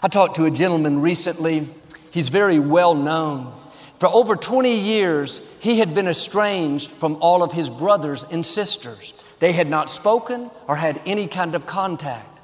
I 0.02 0.08
talked 0.08 0.36
to 0.36 0.44
a 0.44 0.50
gentleman 0.50 1.00
recently. 1.00 1.66
He's 2.10 2.28
very 2.28 2.58
well 2.58 2.94
known. 2.94 3.54
For 4.00 4.08
over 4.08 4.34
20 4.34 4.74
years, 4.74 5.48
he 5.60 5.78
had 5.78 5.94
been 5.94 6.08
estranged 6.08 6.90
from 6.90 7.16
all 7.20 7.42
of 7.42 7.52
his 7.52 7.70
brothers 7.70 8.24
and 8.24 8.44
sisters. 8.44 9.14
They 9.38 9.52
had 9.52 9.68
not 9.68 9.88
spoken 9.88 10.50
or 10.66 10.76
had 10.76 11.00
any 11.06 11.28
kind 11.28 11.54
of 11.54 11.66
contact. 11.66 12.35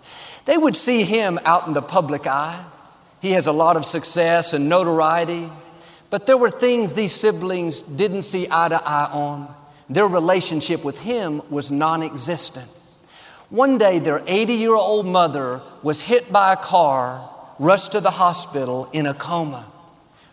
They 0.45 0.59
would 0.59 0.77
see 0.77 1.05
him 1.05 1.39
out 1.45 1.67
in 1.67 1.75
the 1.75 1.83
public 1.83 2.27
eye. 2.27 2.65
He 3.21 3.33
has 3.33 3.47
a 3.47 3.53
lot 3.53 3.77
of 3.77 3.85
success 3.85 4.53
and 4.53 4.69
notoriety, 4.69 5.49
but 6.11 6.27
there 6.27 6.37
were 6.37 6.51
things 6.51 6.95
these 6.95 7.13
siblings 7.13 7.83
didn't 7.83 8.23
see 8.23 8.49
eye 8.51 8.69
to 8.69 8.83
eye 8.83 9.11
on. 9.13 9.55
Their 9.89 10.09
relationship 10.09 10.85
with 10.85 11.01
him 11.01 11.43
was 11.51 11.71
non 11.71 12.03
existent. 12.03 12.69
One 13.51 13.77
day, 13.79 13.99
their 13.99 14.23
80 14.27 14.55
year 14.55 14.75
old 14.75 15.07
mother 15.07 15.61
was 15.83 16.03
hit 16.03 16.33
by 16.33 16.55
a 16.55 16.57
car, 16.57 17.29
rushed 17.59 17.93
to 17.93 18.01
the 18.01 18.11
hospital 18.11 18.89
in 18.93 19.07
a 19.07 19.15
coma. 19.15 19.67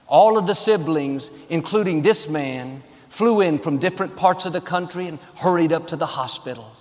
All 0.08 0.38
of 0.38 0.48
the 0.48 0.56
siblings, 0.56 1.30
including 1.50 2.02
this 2.02 2.30
man, 2.30 2.82
flew 3.10 3.42
in 3.42 3.60
from 3.60 3.78
different 3.78 4.16
parts 4.16 4.46
of 4.46 4.54
the 4.54 4.62
country 4.62 5.08
and 5.08 5.20
hurried 5.36 5.74
up 5.74 5.88
to 5.88 5.96
the 5.96 6.06
hospital. 6.06 6.72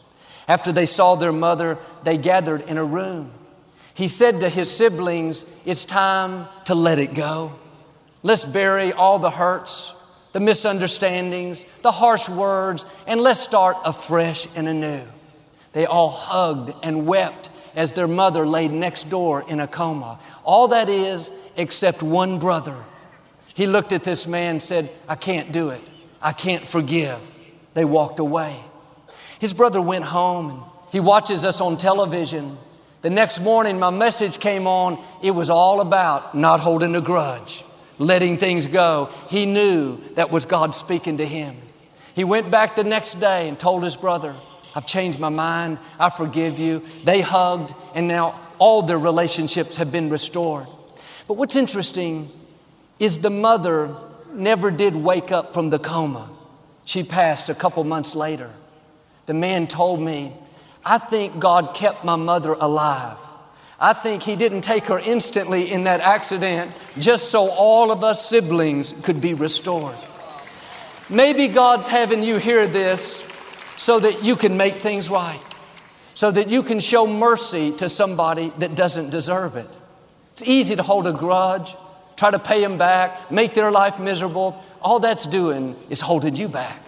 After 0.48 0.72
they 0.72 0.86
saw 0.86 1.14
their 1.14 1.32
mother, 1.32 1.78
they 2.02 2.16
gathered 2.16 2.62
in 2.62 2.78
a 2.78 2.84
room. 2.84 3.30
He 3.92 4.08
said 4.08 4.40
to 4.40 4.48
his 4.48 4.70
siblings, 4.70 5.54
It's 5.66 5.84
time 5.84 6.48
to 6.64 6.74
let 6.74 6.98
it 6.98 7.14
go. 7.14 7.52
Let's 8.22 8.44
bury 8.44 8.92
all 8.92 9.18
the 9.18 9.30
hurts, 9.30 9.94
the 10.32 10.40
misunderstandings, 10.40 11.64
the 11.82 11.92
harsh 11.92 12.28
words, 12.28 12.86
and 13.06 13.20
let's 13.20 13.40
start 13.40 13.76
afresh 13.84 14.48
and 14.56 14.66
anew. 14.66 15.02
They 15.72 15.84
all 15.84 16.10
hugged 16.10 16.72
and 16.82 17.06
wept 17.06 17.50
as 17.76 17.92
their 17.92 18.08
mother 18.08 18.46
laid 18.46 18.72
next 18.72 19.04
door 19.04 19.44
in 19.48 19.60
a 19.60 19.68
coma. 19.68 20.18
All 20.44 20.68
that 20.68 20.88
is, 20.88 21.30
except 21.56 22.02
one 22.02 22.38
brother. 22.38 22.76
He 23.54 23.66
looked 23.66 23.92
at 23.92 24.04
this 24.04 24.26
man 24.26 24.52
and 24.52 24.62
said, 24.62 24.88
I 25.08 25.16
can't 25.16 25.52
do 25.52 25.70
it. 25.70 25.80
I 26.22 26.32
can't 26.32 26.66
forgive. 26.66 27.20
They 27.74 27.84
walked 27.84 28.18
away. 28.18 28.58
His 29.38 29.54
brother 29.54 29.80
went 29.80 30.04
home 30.04 30.50
and 30.50 30.62
he 30.90 31.00
watches 31.00 31.44
us 31.44 31.60
on 31.60 31.76
television. 31.76 32.58
The 33.02 33.10
next 33.10 33.40
morning, 33.40 33.78
my 33.78 33.90
message 33.90 34.40
came 34.40 34.66
on. 34.66 35.02
It 35.22 35.30
was 35.30 35.50
all 35.50 35.80
about 35.80 36.34
not 36.34 36.60
holding 36.60 36.96
a 36.96 37.00
grudge 37.00 37.64
letting 37.98 38.36
things 38.36 38.66
go. 38.66 39.10
He 39.28 39.46
knew 39.46 39.98
that 40.14 40.30
was 40.30 40.44
God 40.44 40.74
speaking 40.74 41.18
to 41.18 41.26
him. 41.26 41.56
He 42.14 42.24
went 42.24 42.50
back 42.50 42.76
the 42.76 42.84
next 42.84 43.14
day 43.14 43.48
and 43.48 43.58
told 43.58 43.84
his 43.84 43.96
brother, 43.96 44.34
I've 44.74 44.86
changed 44.86 45.18
my 45.18 45.28
mind. 45.28 45.78
I 45.98 46.10
forgive 46.10 46.58
you. 46.58 46.84
They 47.04 47.20
hugged, 47.20 47.74
and 47.94 48.08
now 48.08 48.38
all 48.58 48.82
their 48.82 48.98
relationships 48.98 49.76
have 49.76 49.92
been 49.92 50.10
restored. 50.10 50.66
But 51.26 51.34
what's 51.34 51.56
interesting 51.56 52.28
is 52.98 53.18
the 53.18 53.30
mother 53.30 53.94
never 54.32 54.70
did 54.70 54.96
wake 54.96 55.30
up 55.30 55.54
from 55.54 55.70
the 55.70 55.78
coma. 55.78 56.28
She 56.84 57.02
passed 57.02 57.48
a 57.50 57.54
couple 57.54 57.84
months 57.84 58.14
later. 58.14 58.50
The 59.28 59.34
man 59.34 59.66
told 59.66 60.00
me, 60.00 60.32
I 60.82 60.96
think 60.96 61.38
God 61.38 61.74
kept 61.74 62.02
my 62.02 62.16
mother 62.16 62.54
alive. 62.54 63.18
I 63.78 63.92
think 63.92 64.22
he 64.22 64.36
didn't 64.36 64.62
take 64.62 64.86
her 64.86 64.98
instantly 64.98 65.70
in 65.70 65.84
that 65.84 66.00
accident 66.00 66.74
just 66.98 67.30
so 67.30 67.50
all 67.50 67.92
of 67.92 68.02
us 68.02 68.26
siblings 68.26 69.02
could 69.02 69.20
be 69.20 69.34
restored. 69.34 69.96
Maybe 71.10 71.48
God's 71.48 71.88
having 71.88 72.22
you 72.22 72.38
hear 72.38 72.66
this 72.66 73.30
so 73.76 74.00
that 74.00 74.24
you 74.24 74.34
can 74.34 74.56
make 74.56 74.76
things 74.76 75.10
right, 75.10 75.38
so 76.14 76.30
that 76.30 76.48
you 76.48 76.62
can 76.62 76.80
show 76.80 77.06
mercy 77.06 77.72
to 77.72 77.90
somebody 77.90 78.50
that 78.60 78.74
doesn't 78.74 79.10
deserve 79.10 79.56
it. 79.56 79.68
It's 80.32 80.44
easy 80.44 80.74
to 80.74 80.82
hold 80.82 81.06
a 81.06 81.12
grudge, 81.12 81.74
try 82.16 82.30
to 82.30 82.38
pay 82.38 82.62
them 82.62 82.78
back, 82.78 83.30
make 83.30 83.52
their 83.52 83.70
life 83.70 84.00
miserable. 84.00 84.64
All 84.80 85.00
that's 85.00 85.26
doing 85.26 85.76
is 85.90 86.00
holding 86.00 86.34
you 86.34 86.48
back. 86.48 86.80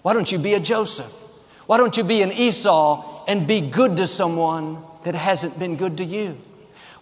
Why 0.00 0.14
don't 0.14 0.32
you 0.32 0.38
be 0.38 0.54
a 0.54 0.60
Joseph? 0.60 1.20
Why 1.66 1.76
don't 1.78 1.96
you 1.96 2.04
be 2.04 2.22
an 2.22 2.32
Esau 2.32 3.24
and 3.26 3.46
be 3.46 3.60
good 3.60 3.96
to 3.96 4.06
someone 4.06 4.78
that 5.04 5.14
hasn't 5.14 5.58
been 5.58 5.76
good 5.76 5.98
to 5.98 6.04
you? 6.04 6.38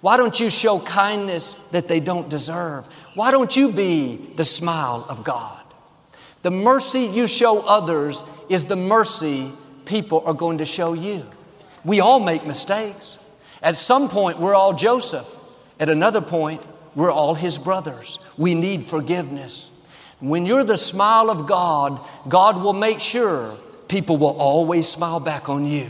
Why 0.00 0.16
don't 0.16 0.38
you 0.38 0.50
show 0.50 0.80
kindness 0.80 1.56
that 1.68 1.88
they 1.88 2.00
don't 2.00 2.28
deserve? 2.28 2.86
Why 3.14 3.30
don't 3.30 3.56
you 3.56 3.72
be 3.72 4.16
the 4.36 4.44
smile 4.44 5.06
of 5.08 5.24
God? 5.24 5.62
The 6.42 6.50
mercy 6.50 7.02
you 7.02 7.26
show 7.26 7.64
others 7.66 8.22
is 8.48 8.64
the 8.64 8.76
mercy 8.76 9.50
people 9.84 10.22
are 10.26 10.34
going 10.34 10.58
to 10.58 10.64
show 10.64 10.92
you. 10.92 11.24
We 11.84 12.00
all 12.00 12.20
make 12.20 12.46
mistakes. 12.46 13.18
At 13.62 13.76
some 13.76 14.08
point, 14.08 14.38
we're 14.38 14.54
all 14.54 14.72
Joseph. 14.72 15.28
At 15.78 15.88
another 15.88 16.20
point, 16.20 16.60
we're 16.94 17.12
all 17.12 17.34
his 17.34 17.58
brothers. 17.58 18.18
We 18.36 18.54
need 18.54 18.84
forgiveness. 18.84 19.70
When 20.20 20.46
you're 20.46 20.64
the 20.64 20.76
smile 20.76 21.30
of 21.30 21.46
God, 21.46 22.00
God 22.28 22.62
will 22.62 22.72
make 22.72 23.00
sure 23.00 23.54
people 23.92 24.16
will 24.16 24.34
always 24.40 24.88
smile 24.88 25.20
back 25.20 25.50
on 25.50 25.66
you. 25.66 25.86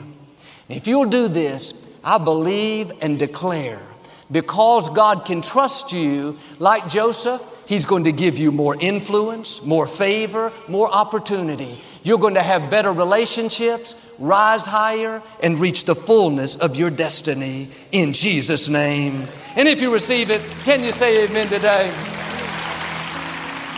If 0.68 0.88
you'll 0.88 1.08
do 1.08 1.28
this, 1.28 1.88
I 2.02 2.18
believe 2.18 2.90
and 3.00 3.16
declare 3.16 3.80
because 4.28 4.88
God 4.88 5.24
can 5.24 5.40
trust 5.40 5.92
you 5.92 6.36
like 6.58 6.88
Joseph, 6.88 7.40
He's 7.68 7.84
going 7.84 8.02
to 8.04 8.12
give 8.12 8.40
you 8.40 8.50
more 8.50 8.76
influence, 8.80 9.64
more 9.64 9.86
favor, 9.86 10.52
more 10.66 10.90
opportunity. 10.92 11.80
You're 12.02 12.18
going 12.18 12.34
to 12.34 12.42
have 12.42 12.70
better 12.70 12.90
relationships, 12.90 13.94
rise 14.18 14.66
higher, 14.66 15.22
and 15.40 15.60
reach 15.60 15.84
the 15.84 15.94
fullness 15.94 16.56
of 16.56 16.74
your 16.74 16.90
destiny 16.90 17.68
in 17.92 18.12
Jesus' 18.12 18.68
name. 18.68 19.28
And 19.54 19.68
if 19.68 19.80
you 19.80 19.94
receive 19.94 20.32
it, 20.32 20.42
can 20.64 20.82
you 20.82 20.90
say 20.90 21.24
amen 21.24 21.46
today? 21.46 21.88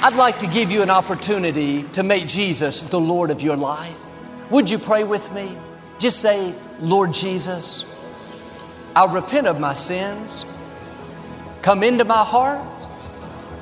I'd 0.00 0.16
like 0.16 0.38
to 0.38 0.46
give 0.46 0.70
you 0.70 0.80
an 0.82 0.90
opportunity 0.90 1.82
to 1.92 2.02
make 2.02 2.26
Jesus 2.26 2.84
the 2.84 2.98
Lord 2.98 3.30
of 3.30 3.42
your 3.42 3.56
life. 3.56 4.00
Would 4.50 4.70
you 4.70 4.78
pray 4.78 5.04
with 5.04 5.32
me? 5.32 5.56
Just 5.98 6.20
say, 6.20 6.54
Lord 6.80 7.12
Jesus, 7.12 7.90
I 8.94 9.12
repent 9.12 9.46
of 9.46 9.60
my 9.60 9.72
sins. 9.72 10.44
Come 11.62 11.82
into 11.82 12.04
my 12.04 12.22
heart 12.24 12.60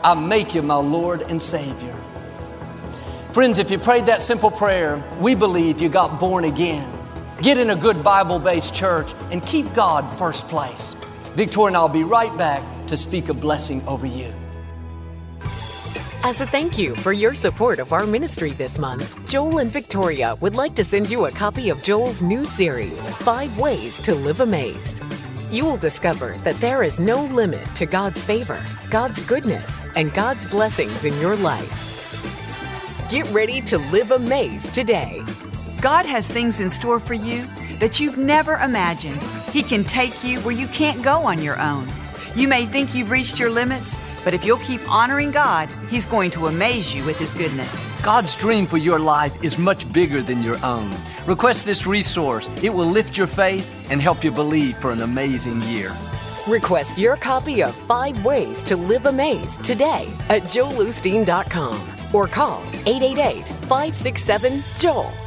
I 0.05 0.15
make 0.15 0.55
you 0.55 0.63
my 0.63 0.75
Lord 0.75 1.23
and 1.23 1.41
Savior. 1.41 1.95
Friends, 3.33 3.61
if 3.61 3.71
you 3.71 3.79
prayed 3.79 4.07
that 4.07 4.21
simple 4.21 4.51
prayer, 4.51 5.03
we 5.21 5.37
believe 5.37 5.81
you 5.81 5.89
got 5.89 6.19
born 6.19 6.45
again. 6.45 6.89
Get 7.41 7.57
in 7.57 7.71
a 7.71 7.77
good 7.77 8.03
Bible 8.03 8.41
based 8.41 8.75
church 8.75 9.15
and 9.31 9.45
keep 9.47 9.73
God 9.75 10.19
first 10.19 10.49
place. 10.49 10.95
Victoria 11.35 11.69
and 11.69 11.77
I'll 11.77 11.89
be 11.89 12.03
right 12.03 12.37
back 12.37 12.63
to 12.89 12.97
speak 12.97 13.29
a 13.29 13.35
blessing 13.35 13.81
over 13.87 14.07
you. 14.07 14.35
As 16.25 16.41
a 16.41 16.47
thank 16.47 16.79
you 16.79 16.95
for 16.97 17.13
your 17.13 17.35
support 17.35 17.79
of 17.79 17.93
our 17.93 18.07
ministry 18.07 18.53
this 18.53 18.79
month, 18.79 19.29
Joel 19.29 19.59
and 19.59 19.71
Victoria 19.71 20.37
would 20.41 20.55
like 20.55 20.75
to 20.77 20.85
send 20.85 21.11
you 21.11 21.27
a 21.27 21.31
copy 21.31 21.69
of 21.69 21.83
Joel's 21.83 22.23
new 22.23 22.47
series, 22.47 23.09
Five 23.19 23.59
Ways 23.59 24.01
to 24.03 24.15
Live 24.15 24.41
Amazed 24.41 25.03
you 25.53 25.67
will 25.67 25.77
discover 25.77 26.35
that 26.45 26.57
there 26.57 26.83
is 26.83 26.99
no 26.99 27.27
limit 27.27 27.63
to 27.77 27.85
God's 27.85 28.25
favor, 28.25 28.59
God's 28.89 29.21
goodness, 29.21 29.83
and 29.95 30.13
God's 30.15 30.47
blessings 30.47 31.05
in 31.05 31.17
your 31.21 31.37
life. 31.37 32.19
Get 33.11 33.29
ready 33.31 33.61
to 33.63 33.77
live 33.77 34.13
amazed 34.13 34.73
today. 34.73 35.23
God 35.83 36.07
has 36.07 36.27
things 36.27 36.59
in 36.59 36.71
store 36.71 36.99
for 36.99 37.13
you 37.13 37.47
that 37.81 38.01
you've 38.01 38.17
never 38.17 38.55
imagined. 38.57 39.23
He 39.51 39.63
can 39.63 39.85
take 39.85 40.25
you 40.25 40.41
where 40.41 40.55
you 40.55 40.67
can't 40.69 41.03
go 41.03 41.19
on 41.19 41.43
your 41.43 41.61
own. 41.61 41.87
You 42.35 42.49
may 42.49 42.65
think 42.65 42.95
you've 42.95 43.11
reached 43.11 43.39
your 43.39 43.51
limits, 43.51 43.99
but 44.25 44.35
if 44.35 44.45
you'll 44.45 44.59
keep 44.59 44.81
honoring 44.91 45.31
God, 45.31 45.69
He's 45.89 46.07
going 46.07 46.31
to 46.33 46.47
amaze 46.47 46.95
you 46.95 47.05
with 47.05 47.19
His 47.19 47.33
goodness. 47.33 47.73
God's 48.03 48.37
dream 48.37 48.67
for 48.67 48.79
your 48.79 48.99
life 48.99 49.43
is 49.45 49.59
much 49.59 49.91
bigger 49.93 50.23
than 50.23 50.43
your 50.43 50.63
own. 50.65 50.95
Request 51.27 51.67
this 51.67 51.87
resource. 51.87 52.49
It 52.63 52.71
will 52.71 52.87
lift 52.87 53.17
your 53.17 53.27
faith 53.27 53.69
and 53.91 54.03
help 54.03 54.25
you 54.25 54.31
believe 54.31 54.77
for 54.79 54.91
an 54.91 55.03
amazing 55.03 55.63
year. 55.63 55.93
Request 56.49 56.99
your 56.99 57.17
copy 57.17 57.63
of 57.63 57.75
Five 57.87 58.25
Ways 58.25 58.63
to 58.65 58.77
Live 58.77 59.07
Amazed 59.07 59.63
today 59.63 60.09
at 60.29 60.43
joelosteen.com 60.43 61.81
or 62.13 62.27
call 62.27 62.63
888 62.87 63.49
567 63.49 64.61
Joel. 64.79 65.22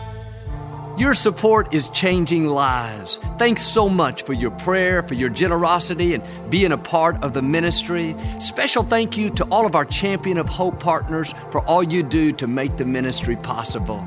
Your 0.98 1.14
support 1.14 1.74
is 1.74 1.90
changing 1.90 2.46
lives. 2.46 3.20
Thanks 3.38 3.64
so 3.64 3.90
much 3.90 4.24
for 4.24 4.32
your 4.32 4.52
prayer, 4.52 5.04
for 5.04 5.14
your 5.14 5.30
generosity, 5.30 6.14
and 6.14 6.24
being 6.50 6.72
a 6.72 6.78
part 6.78 7.22
of 7.22 7.34
the 7.34 7.42
ministry. 7.42 8.16
Special 8.40 8.82
thank 8.82 9.18
you 9.18 9.30
to 9.32 9.44
all 9.52 9.66
of 9.66 9.76
our 9.76 9.84
Champion 9.84 10.38
of 10.38 10.48
Hope 10.48 10.80
partners 10.80 11.34
for 11.52 11.60
all 11.66 11.84
you 11.84 12.02
do 12.02 12.32
to 12.32 12.48
make 12.48 12.78
the 12.78 12.86
ministry 12.86 13.36
possible. 13.36 13.98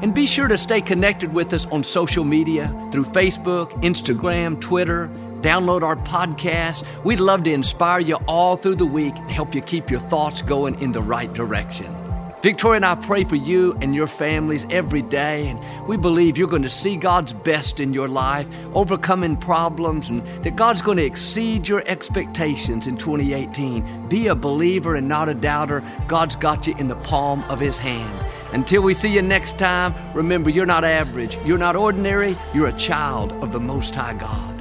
And 0.00 0.14
be 0.14 0.24
sure 0.24 0.48
to 0.48 0.56
stay 0.56 0.80
connected 0.80 1.34
with 1.34 1.52
us 1.52 1.66
on 1.66 1.84
social 1.84 2.24
media 2.24 2.68
through 2.92 3.04
Facebook, 3.04 3.70
Instagram, 3.82 4.58
Twitter. 4.58 5.10
Download 5.42 5.82
our 5.82 5.96
podcast. 5.96 6.82
We'd 7.04 7.20
love 7.20 7.42
to 7.42 7.52
inspire 7.52 8.00
you 8.00 8.16
all 8.26 8.56
through 8.56 8.76
the 8.76 8.86
week 8.86 9.18
and 9.18 9.30
help 9.30 9.54
you 9.54 9.60
keep 9.60 9.90
your 9.90 10.00
thoughts 10.00 10.40
going 10.40 10.80
in 10.80 10.92
the 10.92 11.02
right 11.02 11.30
direction. 11.34 11.94
Victoria 12.40 12.76
and 12.76 12.84
I 12.84 12.94
pray 12.94 13.24
for 13.24 13.34
you 13.34 13.76
and 13.80 13.96
your 13.96 14.06
families 14.06 14.64
every 14.70 15.02
day, 15.02 15.48
and 15.48 15.58
we 15.88 15.96
believe 15.96 16.38
you're 16.38 16.46
going 16.46 16.62
to 16.62 16.68
see 16.68 16.94
God's 16.96 17.32
best 17.32 17.80
in 17.80 17.92
your 17.92 18.06
life, 18.06 18.48
overcoming 18.74 19.36
problems, 19.36 20.08
and 20.08 20.24
that 20.44 20.54
God's 20.54 20.80
going 20.80 20.98
to 20.98 21.04
exceed 21.04 21.66
your 21.66 21.82
expectations 21.86 22.86
in 22.86 22.96
2018. 22.96 24.08
Be 24.08 24.28
a 24.28 24.36
believer 24.36 24.94
and 24.94 25.08
not 25.08 25.28
a 25.28 25.34
doubter. 25.34 25.82
God's 26.06 26.36
got 26.36 26.68
you 26.68 26.76
in 26.78 26.86
the 26.86 26.96
palm 26.96 27.42
of 27.48 27.58
His 27.58 27.76
hand. 27.76 28.24
Until 28.52 28.82
we 28.82 28.94
see 28.94 29.12
you 29.12 29.22
next 29.22 29.58
time, 29.58 29.92
remember 30.14 30.48
you're 30.48 30.64
not 30.64 30.84
average, 30.84 31.36
you're 31.44 31.58
not 31.58 31.74
ordinary, 31.74 32.36
you're 32.54 32.68
a 32.68 32.78
child 32.78 33.32
of 33.42 33.50
the 33.52 33.60
Most 33.60 33.96
High 33.96 34.14
God. 34.14 34.57